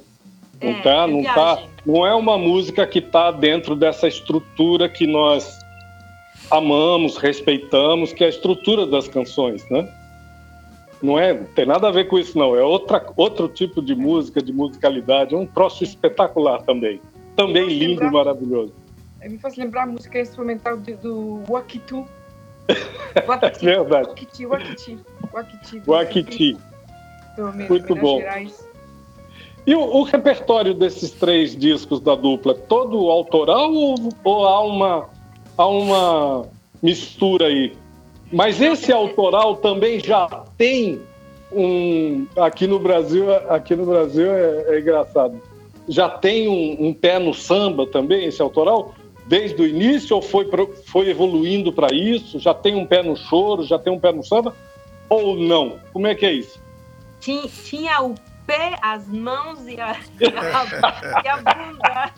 [0.61, 4.89] Não, É, tá, é não, tá, não é uma música que está dentro dessa estrutura
[4.89, 5.49] que nós
[6.51, 9.89] amamos, respeitamos, que é a estrutura das canções, né?
[11.03, 12.57] Não é, tem nada a ver com isso, não.
[12.57, 15.35] É outra, outro tipo de música, de musicalidade.
[15.35, 17.01] É um troço espetacular também.
[17.37, 18.11] Também lindo e lembrar?
[18.11, 18.73] maravilhoso.
[19.23, 22.05] Me faz lembrar a música instrumental de- do Wakitu.
[23.27, 23.65] Wakiti.
[23.65, 24.09] Verdade.
[24.09, 24.99] Wakiti, Wakiti.
[25.33, 25.83] Wakiti.
[25.87, 26.57] O Akiti.
[27.37, 28.19] do Minas Muito bom.
[28.19, 28.69] Gerais.
[29.67, 35.09] E o, o repertório desses três discos da dupla, todo autoral ou, ou há, uma,
[35.57, 36.47] há uma
[36.83, 37.77] mistura aí?
[38.31, 40.27] Mas esse autoral também já
[40.57, 41.01] tem
[41.53, 42.27] um.
[42.37, 45.41] Aqui no Brasil, aqui no Brasil é, é engraçado.
[45.89, 48.95] Já tem um, um pé no samba também, esse autoral?
[49.27, 50.49] Desde o início ou foi,
[50.87, 52.39] foi evoluindo para isso?
[52.39, 54.55] Já tem um pé no choro, já tem um pé no samba?
[55.09, 55.79] Ou não?
[55.93, 56.61] Como é que é isso?
[57.21, 58.15] Tinha, tinha o
[58.47, 62.13] pé, as mãos e a, e a bunda.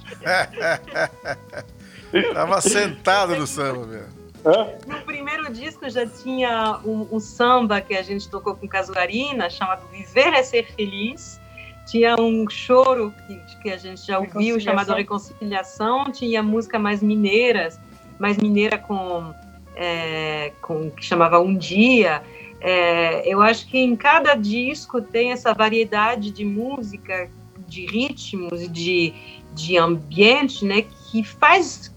[2.34, 4.19] Tava sentado no samba mesmo.
[4.44, 4.68] Hã?
[4.86, 9.86] No primeiro disco já tinha um, um samba que a gente tocou com Casuarina, chamado
[9.88, 11.40] Viver é Ser Feliz.
[11.86, 17.78] tinha um choro que, que a gente já ouviu, chamado Reconciliação, tinha música mais mineiras,
[18.18, 19.34] mais mineira com,
[19.76, 22.22] é, com que chamava Um Dia.
[22.60, 27.30] É, eu acho que em cada disco tem essa variedade de música,
[27.66, 29.14] de ritmos, de,
[29.54, 31.94] de ambiente, né, que faz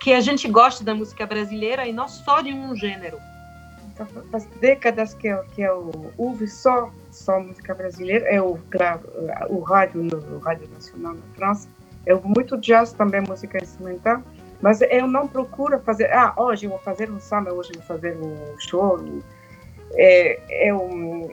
[0.00, 3.18] que a gente goste da música brasileira e não só de um gênero.
[3.92, 8.32] Então, faz décadas que eu, que eu ouvo só, só música brasileira.
[8.32, 9.06] Eu gravo
[9.50, 11.68] o rádio, no, rádio nacional na França.
[12.06, 14.22] Eu ouvo muito jazz também, música instrumental.
[14.62, 17.86] Mas eu não procuro fazer, ah, hoje eu vou fazer um samba, hoje eu vou
[17.86, 18.98] fazer um show.
[19.92, 21.30] É, eu,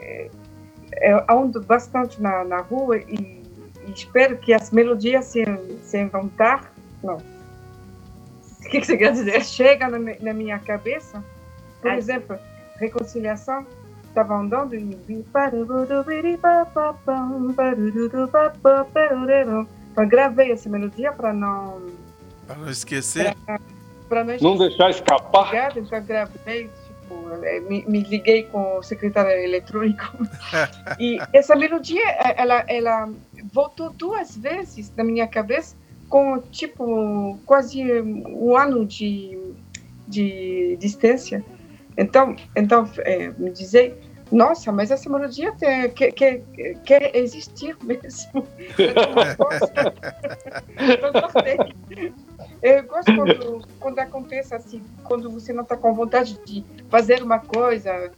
[1.01, 3.43] eu ando bastante na, na rua e,
[3.85, 5.43] e espero que as melodias se,
[5.83, 6.73] se inventar.
[7.01, 7.17] Não,
[8.67, 9.43] O que, que você quer dizer?
[9.45, 11.23] chega na, na minha cabeça.
[11.81, 11.97] Por Ai.
[11.97, 12.37] exemplo,
[12.77, 13.65] reconciliação.
[14.09, 14.97] Estava andando e.
[19.91, 21.81] Então, gravei essa melodia para não.
[22.45, 23.35] Para não esquecer.
[24.09, 25.47] Para não Não deixar escapar.
[25.47, 30.17] Obrigada, então gravei, tipo, me, me liguei com o secretário eletrônico.
[30.99, 32.03] e essa melodia,
[32.35, 33.09] ela, ela
[33.53, 35.75] voltou duas vezes na minha cabeça,
[36.09, 39.37] com, tipo, quase um ano de,
[40.07, 41.43] de distância.
[41.97, 43.99] Então, então eh, me dizer,
[44.31, 46.41] nossa, mas essa melodia tem, quer, quer,
[46.85, 48.45] quer existir mesmo.
[48.77, 49.71] Eu gosto.
[51.01, 52.13] Eu gostei.
[52.61, 57.39] Eu gosto quando, quando acontece assim, quando você não está com vontade de fazer uma
[57.39, 58.11] coisa.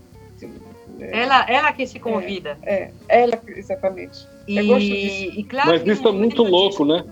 [1.00, 2.58] Ela, ela que se convida.
[2.64, 4.28] É, ela, exatamente.
[4.48, 5.24] Eu gosto disso.
[5.24, 7.06] E, e claro Mas isso é muito louco, né?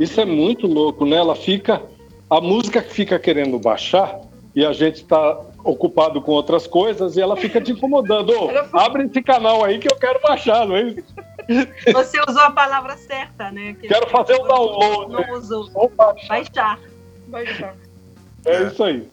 [0.00, 1.16] Isso é muito louco, né?
[1.16, 1.82] Ela fica.
[2.30, 4.18] A música fica querendo baixar
[4.54, 8.32] e a gente está ocupado com outras coisas e ela fica te incomodando.
[8.72, 11.14] Abre esse canal aí que eu quero baixar, não é isso?
[11.92, 13.74] Você usou a palavra certa, né?
[13.74, 15.12] Que Quero fazer o download.
[15.12, 15.68] Não usou.
[15.70, 16.28] Vou baixar.
[16.28, 16.80] Baixar.
[17.28, 17.76] Vai deixar.
[18.46, 19.06] É isso aí.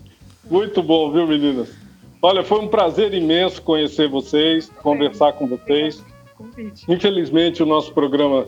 [0.50, 1.70] Muito bom, viu, meninas?
[2.22, 6.02] Olha, foi um prazer imenso conhecer vocês, conversar com vocês.
[6.88, 8.48] Infelizmente, o nosso programa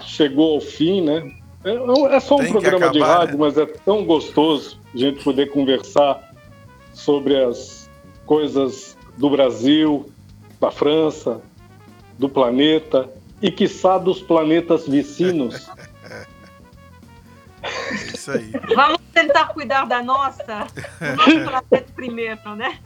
[0.00, 1.30] chegou ao fim, né?
[1.64, 3.40] É, é só um Tem programa de acabar, rádio, né?
[3.40, 6.30] mas é tão gostoso a gente poder conversar
[6.92, 7.88] sobre as
[8.26, 10.10] coisas do Brasil,
[10.60, 11.40] da França,
[12.18, 15.68] do planeta e, quiçá, dos planetas vizinhos.
[17.62, 18.52] É isso aí.
[18.74, 20.66] Vamos tentar cuidar da nossa.
[21.16, 22.78] Vamos para planeta primeiro, né?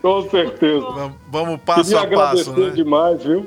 [0.00, 0.80] Com certeza.
[0.80, 2.70] Vamos, vamos passo Queria a passo, agradecer né?
[2.70, 3.46] demais, viu?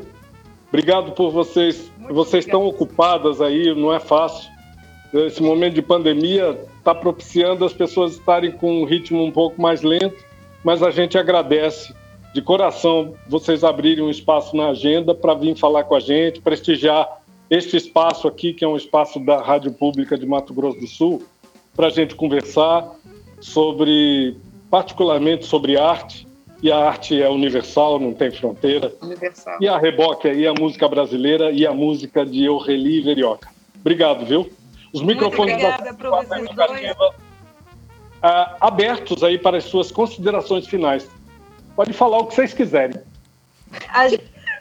[0.68, 1.89] Obrigado por vocês.
[2.10, 4.50] Vocês estão ocupadas aí, não é fácil.
[5.14, 9.82] Esse momento de pandemia está propiciando as pessoas estarem com um ritmo um pouco mais
[9.82, 10.24] lento,
[10.64, 11.94] mas a gente agradece
[12.34, 17.22] de coração vocês abrirem um espaço na agenda para vir falar com a gente, prestigiar
[17.50, 21.24] este espaço aqui, que é um espaço da Rádio Pública de Mato Grosso do Sul,
[21.76, 22.92] para a gente conversar
[23.40, 24.38] sobre,
[24.70, 26.28] particularmente sobre arte,
[26.62, 29.58] e a arte é universal, não tem fronteira, Universal.
[29.62, 33.50] e a reboque aí, a música brasileira e a música de Aureli Verioca.
[33.80, 34.52] Obrigado, viu?
[34.94, 36.96] Os microfones obrigada para vocês dois.
[38.22, 41.10] ah, abertos aí para as suas considerações finais.
[41.76, 43.00] Pode falar o que vocês quiserem.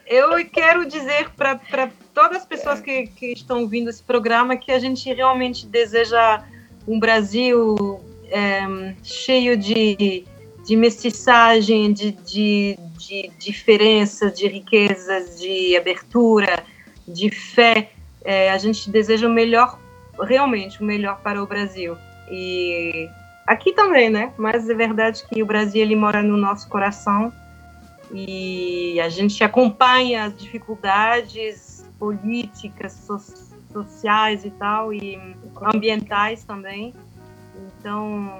[0.06, 4.78] Eu quero dizer para todas as pessoas que, que estão ouvindo esse programa que a
[4.78, 6.44] gente realmente deseja
[6.86, 8.00] um Brasil
[8.30, 10.24] eh, cheio de,
[10.68, 16.62] de mestiçagem, de, de, de diferenças, de riquezas, de abertura,
[17.08, 17.90] de fé.
[18.22, 19.80] Eh, a gente deseja o melhor,
[20.20, 21.96] realmente o melhor para o Brasil.
[22.30, 23.08] E
[23.46, 24.34] aqui também, né?
[24.36, 27.32] Mas é verdade que o Brasil ele mora no nosso coração
[28.12, 35.18] e a gente acompanha as dificuldades políticas, so- sociais e tal, e
[35.74, 36.92] ambientais também.
[37.66, 38.30] Então,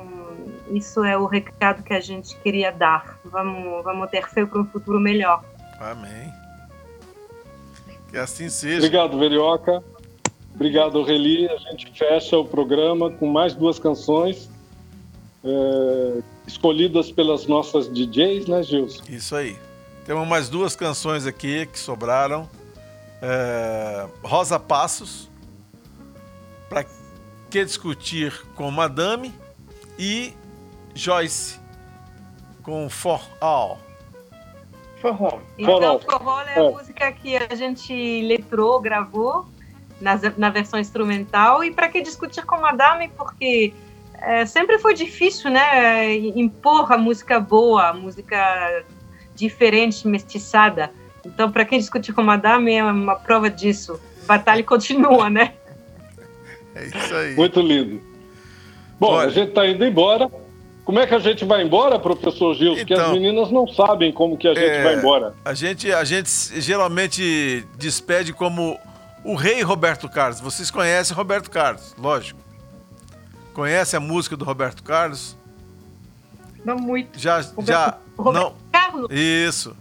[0.71, 3.19] isso é o recado que a gente queria dar.
[3.25, 5.45] Vamos, vamos ter fé para um futuro melhor.
[5.81, 6.33] Amém.
[8.11, 8.79] Que assim seja.
[8.79, 9.83] Obrigado, Verioca.
[10.55, 11.49] Obrigado, Aureli.
[11.49, 14.51] A gente fecha o programa com mais duas canções
[15.45, 19.03] é, escolhidas pelas nossas DJs, né, Gilson?
[19.09, 19.57] Isso aí.
[20.05, 22.49] Temos mais duas canções aqui que sobraram.
[23.21, 25.28] É, Rosa Passos,
[27.51, 29.33] que discutir com Madame,
[29.99, 30.33] e
[30.95, 31.59] Joyce,
[32.63, 33.79] com For All.
[35.01, 35.41] Forró.
[35.57, 36.19] Então, Forró.
[36.19, 36.71] Forró é a É.
[36.71, 39.47] música que a gente letrou, gravou
[40.01, 41.63] nas, na versão instrumental.
[41.65, 43.09] E para que discutir com Madame?
[43.17, 43.73] Porque
[44.15, 46.15] é, sempre foi difícil, né?
[46.17, 48.85] Impor a música boa, a música
[49.35, 50.93] diferente, mestiçada.
[51.25, 54.01] Então, para quem discute com Madame, é uma prova disso.
[54.27, 55.55] Batalha continua, né?
[56.79, 57.35] É isso aí.
[57.35, 58.01] Muito lindo.
[59.01, 59.29] Bom, Olha.
[59.29, 60.31] a gente está indo embora.
[60.85, 62.75] Como é que a gente vai embora, professor Gil?
[62.75, 65.35] Porque Então, as meninas não sabem como que a gente é, vai embora.
[65.45, 66.31] A gente, a gente
[66.61, 68.79] geralmente despede como
[69.23, 70.41] o rei Roberto Carlos.
[70.41, 72.41] Vocês conhecem Roberto Carlos, lógico.
[73.53, 75.37] Conhece a música do Roberto Carlos?
[76.65, 77.19] Não muito.
[77.19, 78.55] Já, já, Roberto não.
[78.73, 79.77] Carlos, Isso.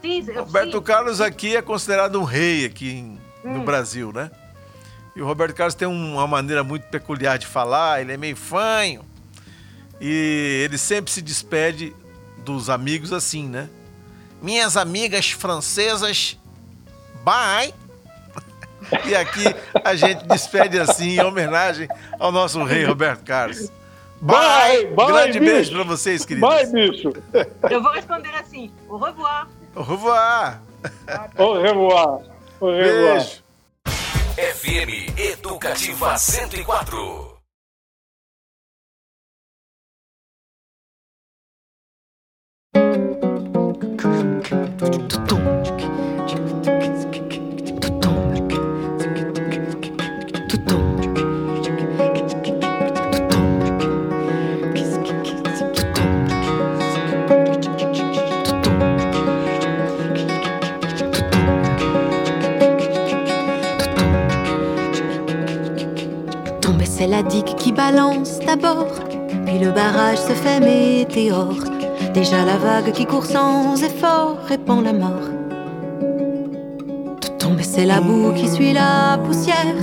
[0.00, 0.82] sim, Roberto sim.
[0.82, 3.64] Carlos aqui é considerado um rei aqui em- no Hum.
[3.64, 4.30] Brasil, né?
[5.20, 8.34] E o Roberto Carlos tem um- uma maneira muito peculiar de falar, ele é meio
[8.34, 9.04] fanho.
[10.00, 11.94] E ele sempre se despede
[12.38, 13.68] dos amigos assim, né?
[14.40, 16.38] Minhas amigas francesas,
[17.22, 17.74] bye!
[19.04, 19.44] E aqui
[19.84, 21.86] a gente despede assim, em homenagem
[22.18, 23.70] ao nosso rei Roberto Carlos.
[24.22, 25.52] Bye, bye, Grande bicho.
[25.52, 26.48] beijo pra vocês, queridos.
[26.48, 27.12] Vai, bicho!
[27.70, 29.48] Eu vou responder assim: au revoir.
[29.76, 30.62] Au revoir.
[31.36, 32.20] Au revoir!
[32.58, 33.12] Au revoir!
[33.12, 33.39] Beijo.
[34.36, 37.40] FM Educativa 104.
[67.00, 68.92] C'est la digue qui balance d'abord,
[69.46, 71.64] puis le barrage se fait météore.
[72.12, 75.30] Déjà la vague qui court sans effort répand la mort.
[77.22, 79.78] Tout tomber, c'est la boue qui suit la poussière,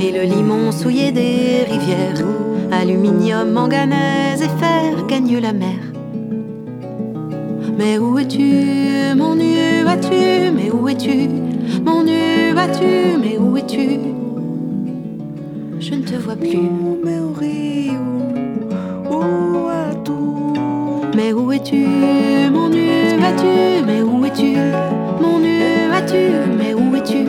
[0.00, 2.24] et le limon souillé des rivières.
[2.72, 5.80] Aluminium, manganèse et fer gagnent la mer.
[7.76, 10.50] Mais où es-tu, mon nu as-tu?
[10.50, 11.28] Mais où es-tu,
[11.84, 13.18] mon nu as-tu?
[13.20, 14.13] Mais où es-tu?
[15.94, 16.58] Je ne te vois plus.
[21.14, 21.86] Mais où es-tu,
[22.52, 22.88] mon nu
[23.22, 23.84] as-tu?
[23.86, 24.56] Mais où es-tu,
[25.20, 25.62] mon nu
[25.92, 26.16] as-tu?
[26.58, 27.26] Mais où es-tu?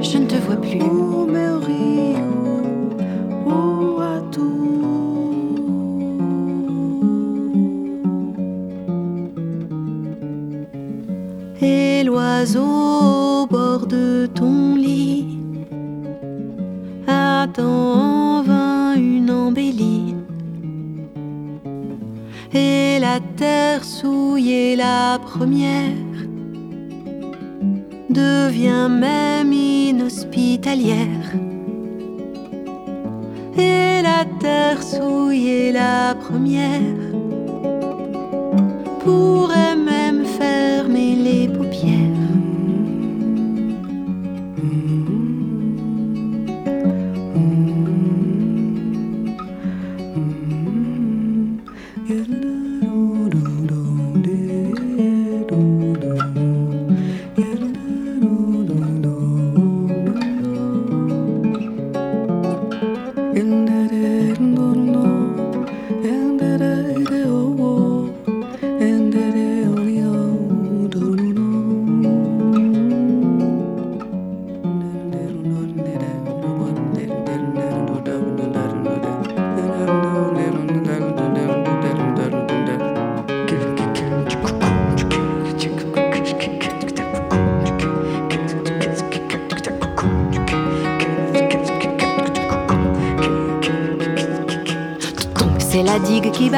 [0.00, 0.78] Je ne te vois plus.
[11.62, 14.76] Et l'oiseau au bord de ton
[17.58, 20.14] en vain une embellie.
[22.52, 25.96] Et la terre souillée la première
[28.08, 31.32] devient même inhospitalière.
[33.56, 37.10] Et la terre souillée la première
[39.02, 39.69] pourrait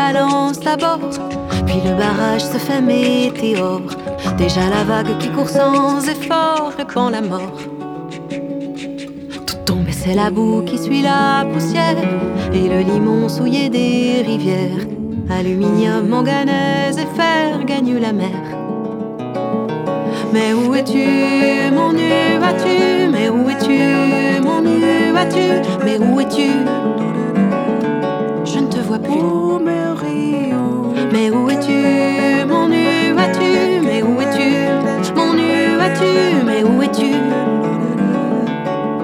[0.02, 0.98] balance d'abord,
[1.66, 3.90] puis le barrage se fait météore.
[4.36, 7.58] Déjà la vague qui court sans effort répand la mort.
[9.46, 12.00] Tout tombe, c'est la boue qui suit la poussière,
[12.58, 14.84] et le limon souillé des rivières.
[15.38, 18.40] Aluminium, manganèse et fer gagnent la mer.
[20.32, 21.06] Mais où es-tu,
[21.76, 22.12] mon nu
[22.44, 22.76] vas-tu
[23.14, 23.78] Mais où es-tu,
[24.46, 25.46] mon nu vas-tu
[25.84, 26.50] Mais où es-tu?
[28.52, 29.81] Je ne te vois plus.
[31.12, 34.48] Mais où es-tu, mon nu vas-tu Mais où es-tu,
[35.14, 37.12] mon nu vas-tu Mais où es-tu?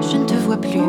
[0.01, 0.79] Je ne te vois plus.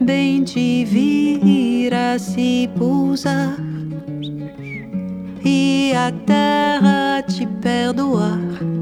[0.00, 3.56] Bem te vir se pousar
[5.44, 8.75] e a terra te perdoar.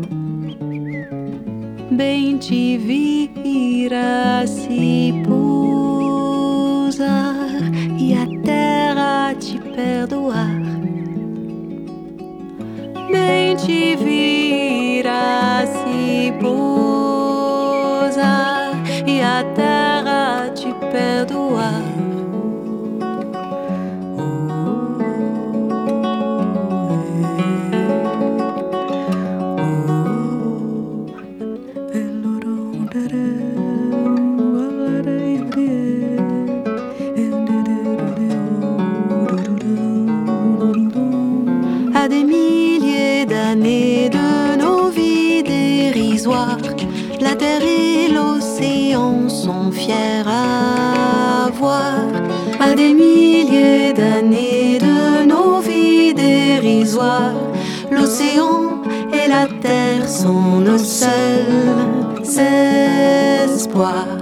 [1.96, 6.96] bem te vira se pousar
[7.98, 10.62] e a terra te perdoar.
[13.10, 17.62] Bem te vira se pousar
[19.06, 21.83] e a terra te perdoar.
[57.90, 62.22] L'océan et la terre sont nos seuls
[63.42, 64.13] espoirs.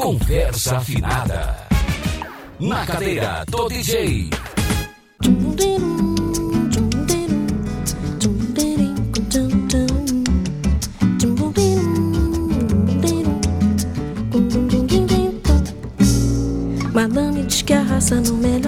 [0.00, 1.68] Conversa afinada.
[2.58, 4.30] Na cadeira do DJ.
[16.94, 18.59] Malandro diz que a raça não merece